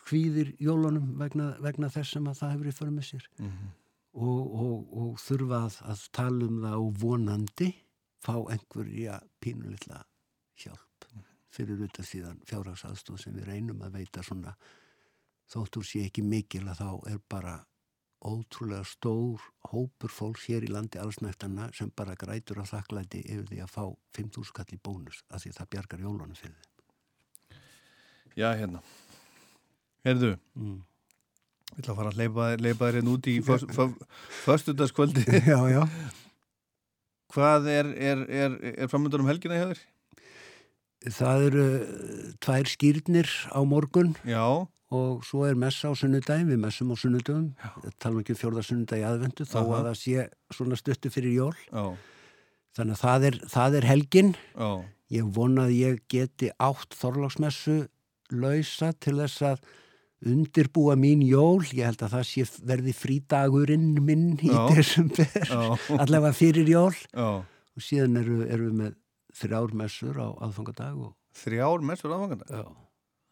hvíðir 0.03 0.55
jólunum 0.61 1.15
vegna, 1.21 1.53
vegna 1.63 1.91
þess 1.93 2.17
sem 2.17 2.27
að 2.27 2.41
það 2.41 2.53
hefur 2.55 2.69
í 2.69 2.75
fyrir 2.77 2.95
með 2.97 3.09
sér. 3.09 3.27
Mhm, 3.39 3.73
og, 4.13 4.55
og, 4.65 4.95
og 5.03 5.21
þurfa 5.23 5.61
að, 5.69 5.77
að 5.93 6.07
tala 6.19 6.49
um 6.49 6.63
það 6.65 6.79
og 6.81 6.97
vonandi 7.03 7.69
fá 8.23 8.35
einhverja 8.55 9.21
pínulitla 9.43 10.03
hjálp 10.59 11.07
fyrir 11.53 11.83
utan 11.85 12.05
síðan 12.09 12.39
fjárhagsaðstóð 12.49 13.19
sem 13.21 13.35
við 13.37 13.49
reynum 13.51 13.83
að 13.85 13.99
veita 13.99 14.23
svona 14.25 14.55
þóttur 15.53 15.85
sé 15.85 16.07
ekki 16.07 16.23
mikil 16.25 16.65
að 16.73 16.81
þá 16.81 17.11
er 17.13 17.19
bara 17.29 17.57
ótrúlega 18.23 18.85
stór 18.87 19.43
hópur 19.73 20.13
fólks 20.15 20.47
hér 20.49 20.63
í 20.65 20.71
landi 20.71 21.01
allsnægtana 21.03 21.69
sem 21.75 21.91
bara 21.97 22.15
grætur 22.17 22.63
á 22.63 22.65
þakklæti 22.71 23.25
yfir 23.27 23.49
því 23.51 23.59
að 23.65 23.73
fá 23.75 23.85
5.000 24.17 24.55
kall 24.57 24.77
í 24.77 24.79
bónus 24.79 25.25
af 25.29 25.43
því 25.43 25.51
að 25.53 25.59
það 25.59 25.71
bjargar 25.75 26.05
jólunum 26.07 26.39
fyrir 26.39 26.55
þeim. 26.55 27.59
já, 28.37 28.49
hérna 28.57 28.83
Herðu, 30.03 30.33
Mm. 30.59 30.81
ég 31.73 31.79
ætla 31.79 31.93
að 31.93 31.97
fara 31.97 32.11
að 32.11 32.17
leipa, 32.19 32.87
þér 32.87 32.97
hérna 32.99 33.13
út 33.13 33.27
í 33.31 33.37
föstudagskvöldi 34.47 35.23
Já, 35.53 35.59
já. 35.71 35.83
Hvað 37.33 37.69
er, 37.71 37.87
er, 37.97 38.25
er, 38.29 38.57
er 38.77 38.89
framöndur 38.91 39.23
um 39.23 39.29
helgina 39.31 39.57
hjá 39.59 39.69
þér? 39.73 39.83
Það 41.03 41.45
eru 41.49 41.65
uh, 41.81 42.31
tvær 42.45 42.69
skýrnir 42.71 43.29
á 43.51 43.59
morgun 43.67 44.13
Já, 44.29 44.45
og 44.93 45.25
svo 45.27 45.47
er 45.49 45.57
messa 45.59 45.91
á 45.91 45.93
sunnudaginn, 45.99 46.51
við 46.53 46.61
messum 46.63 46.93
á 46.93 46.97
sunnudagum, 47.01 47.49
tala 47.99 48.21
ekki 48.23 48.35
um 48.37 48.41
fjórða 48.43 48.63
sunnudagi 48.69 49.07
aðvendu, 49.09 49.47
þó 49.49 49.59
Aha. 49.65 49.79
að 49.81 49.87
það 49.89 49.97
sé 50.03 50.27
svona 50.53 50.79
stuttu 50.79 51.11
fyrir 51.11 51.33
jól. 51.41 51.55
já, 51.73 51.85
Þannig 52.77 52.97
að 52.97 53.03
það 53.05 53.25
er, 53.29 53.39
það 53.53 53.75
er 53.81 53.87
helgin. 53.91 54.35
já 54.57 54.71
Ég 55.13 55.27
vona 55.37 55.67
að 55.69 55.75
ég 55.77 55.99
geti 56.09 56.49
átt 56.57 56.95
þorlagsmessu 56.97 57.75
lausa 58.33 58.95
til 58.97 59.19
þess 59.19 59.43
að 59.45 59.59
undirbúa 60.25 60.95
mín 60.97 61.21
jól. 61.27 61.61
Ég 61.77 61.85
held 61.91 62.01
að 62.07 62.15
það 62.15 62.25
sé 62.31 62.47
verði 62.65 62.95
frídagurinn 62.97 63.91
minn 64.07 64.39
í 64.41 64.49
desember, 64.73 65.29
allavega 66.03 66.33
fyrir 66.37 66.71
jól. 66.73 66.95
já 67.13 67.43
Og 67.73 67.81
síðan 67.81 68.19
eru, 68.21 68.39
eru 68.53 68.67
við 68.71 68.75
með 68.77 68.97
þrjár 69.39 69.73
messur 69.83 70.19
á 70.21 70.29
aðfangadag 70.47 70.99
og, 71.09 71.13
Þrjár 71.33 71.81
mestur 71.89 72.13
aðfanganda 72.13 72.45
já, 72.53 72.63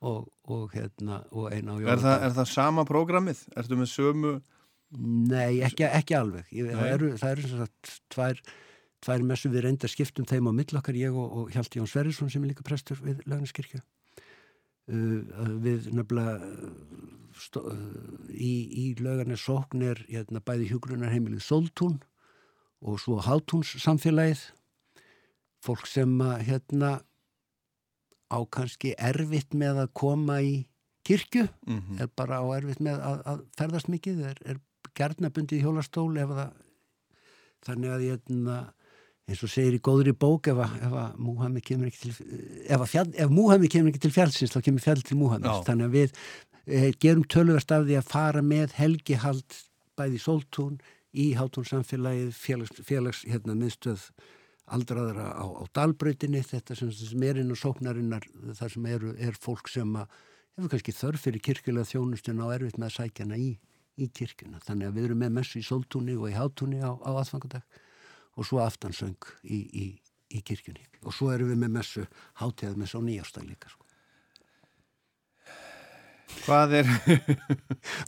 og, 0.09 0.31
og, 0.49 0.71
hérna, 0.73 1.19
og 1.37 1.51
eina 1.53 1.75
á 1.75 1.77
er, 1.77 1.83
það- 1.85 2.01
jóladag. 2.01 2.23
er 2.25 2.35
það 2.39 2.49
sama 2.55 2.85
prógramið? 2.89 3.43
Ertu 3.61 3.77
með 3.77 3.91
sömu 3.93 4.33
Nei, 5.31 5.61
ekki, 5.63 5.85
ekki 5.87 6.17
alveg. 6.19 6.49
Ég, 6.51 6.67
það, 6.73 6.81
Nei. 6.83 6.93
eru, 6.97 7.09
það 7.21 7.31
eru 7.37 7.43
sem 7.47 7.59
sagt 7.61 7.91
tvær, 8.11 8.41
tvær 9.07 9.23
messu 9.23 9.51
við 9.53 9.63
reynda 9.69 9.87
skiptum 9.87 10.27
þeim 10.27 10.49
á 10.51 10.53
mill 10.57 10.79
okkar, 10.81 10.97
ég 10.99 11.15
og, 11.15 11.37
og 11.45 11.53
Hjalti 11.55 11.79
Jón 11.79 11.87
Sverrisson 11.93 12.31
sem 12.33 12.43
er 12.43 12.51
líka 12.51 12.65
prestur 12.67 12.99
við 13.05 13.21
Lögnaskirkju. 13.31 13.79
uh, 14.91 15.53
við 15.63 15.91
nefnilega 15.95 16.41
uh, 16.43 16.73
stó, 17.39 17.63
uh, 17.71 17.77
í, 18.35 18.53
í 18.83 18.85
lögarni 18.99 19.37
sókn 19.39 19.85
er 19.87 20.01
hérna, 20.09 20.43
bæði 20.43 20.71
hjúgrunarheimilið 20.73 21.45
Soltún 21.47 22.01
og 22.83 22.99
svo 22.99 23.21
Hátúns 23.23 23.77
samfélagið 23.85 24.43
fólk 25.65 25.87
sem 25.91 26.13
að 26.25 26.43
hérna 26.49 26.91
á 28.31 28.39
kannski 28.53 28.95
erfitt 28.99 29.55
með 29.59 29.85
að 29.85 29.93
koma 30.01 30.41
í 30.43 30.67
kirkju 31.05 31.49
Mhm. 31.67 32.01
er 32.01 32.11
bara 32.17 32.41
á 32.41 32.47
erfitt 32.57 32.81
með 32.81 33.01
að, 33.01 33.23
að 33.27 33.45
ferðast 33.59 33.89
mikið 33.89 34.21
er, 34.31 34.37
er 34.45 34.61
gerðnabundið 34.95 35.59
í 35.59 35.63
hjólastól 35.65 36.11
ef 36.19 36.29
það 36.29 36.53
þannig 37.67 37.91
að 37.95 38.05
ég 38.09 38.21
eins 39.31 39.43
og 39.47 39.53
segir 39.53 39.77
í 39.79 39.83
góðri 39.85 40.13
bók 40.17 40.49
ef 40.51 40.59
að, 40.59 41.19
Múhammed 41.21 41.65
kemur 41.67 41.91
ekki 41.91 42.09
til 42.09 42.15
ef, 42.67 42.85
fjall, 42.91 43.11
ef 43.15 43.31
Múhammed 43.31 43.71
kemur 43.73 43.93
ekki 43.93 44.03
til 44.07 44.15
fjallsins 44.15 44.55
þá 44.55 44.61
kemur 44.67 44.85
fjall 44.85 45.03
til 45.07 45.19
Múhammed 45.21 45.51
Já. 45.51 45.63
þannig 45.69 45.87
að 45.87 45.97
við 45.99 46.15
e, 46.67 46.93
gerum 47.03 47.27
tölverst 47.31 47.75
af 47.75 47.87
því 47.87 47.99
að 48.01 48.09
fara 48.11 48.43
með 48.43 48.75
helgihald 48.81 49.59
bæði 49.99 50.19
í 50.19 50.25
Soltún 50.25 50.81
í 51.11 51.29
Hátúnsamfélagið 51.39 52.35
félags, 52.39 52.75
félags 52.87 53.23
hérna, 53.27 53.57
miðstöð 53.59 54.09
aldraðara 54.75 55.27
á, 55.35 55.45
á 55.45 55.65
Dalbrautinni 55.75 56.43
þetta 56.47 56.77
sem, 56.79 56.91
sem 56.95 57.25
er 57.27 57.41
inn 57.43 57.53
á 57.53 57.57
sóknarinnar 57.59 58.27
þar 58.59 58.75
sem 58.75 58.87
eru, 58.91 59.15
er 59.19 59.39
fólk 59.39 59.71
sem 59.73 59.97
að 59.99 60.07
hefur 60.57 60.73
kannski 60.75 60.95
þörf 60.95 61.27
fyrir 61.27 61.45
kirkjulega 61.45 61.89
þjónustuna 61.91 62.47
og 62.47 62.55
erfitt 62.57 62.79
með 62.79 62.91
að 62.91 62.97
sækja 62.99 63.27
hana 63.27 63.41
í, 63.41 63.51
í 64.01 64.09
kirkjuna. 64.15 64.63
Þannig 64.67 64.91
að 64.91 64.97
við 64.99 65.09
erum 65.09 65.23
með 65.25 65.35
messu 65.39 65.61
í 65.61 65.67
Soltúni 65.67 66.17
og 66.19 66.31
í 66.31 66.37
Hátúni 66.37 66.81
á, 66.85 66.91
á 66.95 67.11
aðfangadag 67.11 67.81
og 68.37 68.47
svo 68.47 68.63
aftansöng 68.63 69.31
í, 69.43 69.59
í, 69.59 69.87
í 70.37 70.43
kirkjunni. 70.47 70.87
Og 71.05 71.17
svo 71.17 71.31
erum 71.35 71.53
við 71.53 71.63
með 71.65 71.77
messu 71.81 72.07
hátíðað 72.41 72.83
með 72.83 72.93
svo 72.93 73.03
nýjástag 73.07 73.49
líka. 73.49 73.73
Sko. 73.73 73.90
Hvað 76.41 76.73
er, 76.81 76.89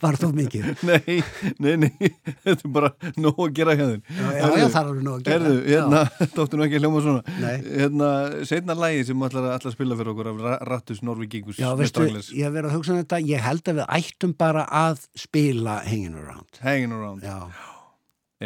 Var 0.01 0.15
það 0.19 0.31
mikið? 0.37 0.63
nei, 0.89 1.15
nei, 1.63 1.73
nei, 1.83 2.09
þetta 2.43 2.55
er 2.67 2.71
bara 2.75 2.89
nóg 3.21 3.39
að 3.45 3.51
gera 3.59 3.75
þér. 3.79 3.99
Já, 4.03 4.23
já, 4.33 4.43
já, 4.43 4.65
það 4.73 4.79
er 4.79 4.87
alveg 4.89 5.03
nóg 5.05 5.13
að 5.13 5.23
gera. 5.27 5.35
Erðu, 5.37 5.57
hérna, 5.67 6.01
þóttu 6.33 6.53
nú 6.59 6.65
ekki 6.65 6.79
að 6.79 6.83
hljóma 6.85 7.03
svona. 7.05 7.35
Nei. 7.43 7.53
Hérna, 7.83 8.09
setna 8.49 8.77
lægi 8.79 9.03
sem 9.09 9.25
ætlar 9.27 9.47
að, 9.53 9.67
spila 9.75 9.97
fyrir 9.99 10.11
okkur 10.15 10.31
af 10.33 10.41
Ra- 10.47 10.57
Rattus 10.71 11.03
Norvíkingus. 11.05 11.59
Já, 11.61 11.69
veistu, 11.79 12.07
ég 12.09 12.47
hef 12.47 12.55
verið 12.57 12.69
að 12.71 12.75
hugsa 12.79 12.95
um 12.95 12.99
þetta, 13.03 13.21
ég 13.29 13.45
held 13.45 13.63
að 13.73 13.79
við 13.81 13.87
ættum 13.99 14.33
bara 14.43 14.65
að 14.81 15.05
spila 15.25 15.77
Hanging 15.85 16.17
Around. 16.23 16.51
Hanging 16.65 16.93
around, 16.97 17.23
Já, 17.23 17.37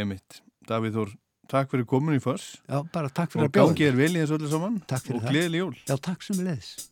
emitt. 0.03 0.41
Davíð 0.67 0.99
Þór, 0.99 1.15
takk 1.47 1.71
fyrir 1.71 1.87
komin 1.87 2.19
í 2.19 2.21
föss. 2.23 2.57
já, 2.67 2.81
bara 2.91 3.07
takk 3.09 3.31
fyrir 3.33 3.47
Og 3.47 3.49
að 3.49 3.55
bjóða. 3.55 3.71
gangi 3.71 3.87
er 3.87 3.95
vel 4.03 4.11
í 4.11 4.19
þessu 4.25 4.35
öllu 4.41 4.51
saman. 4.51 4.81
Takk 4.91 5.07
fyrir 6.27 6.87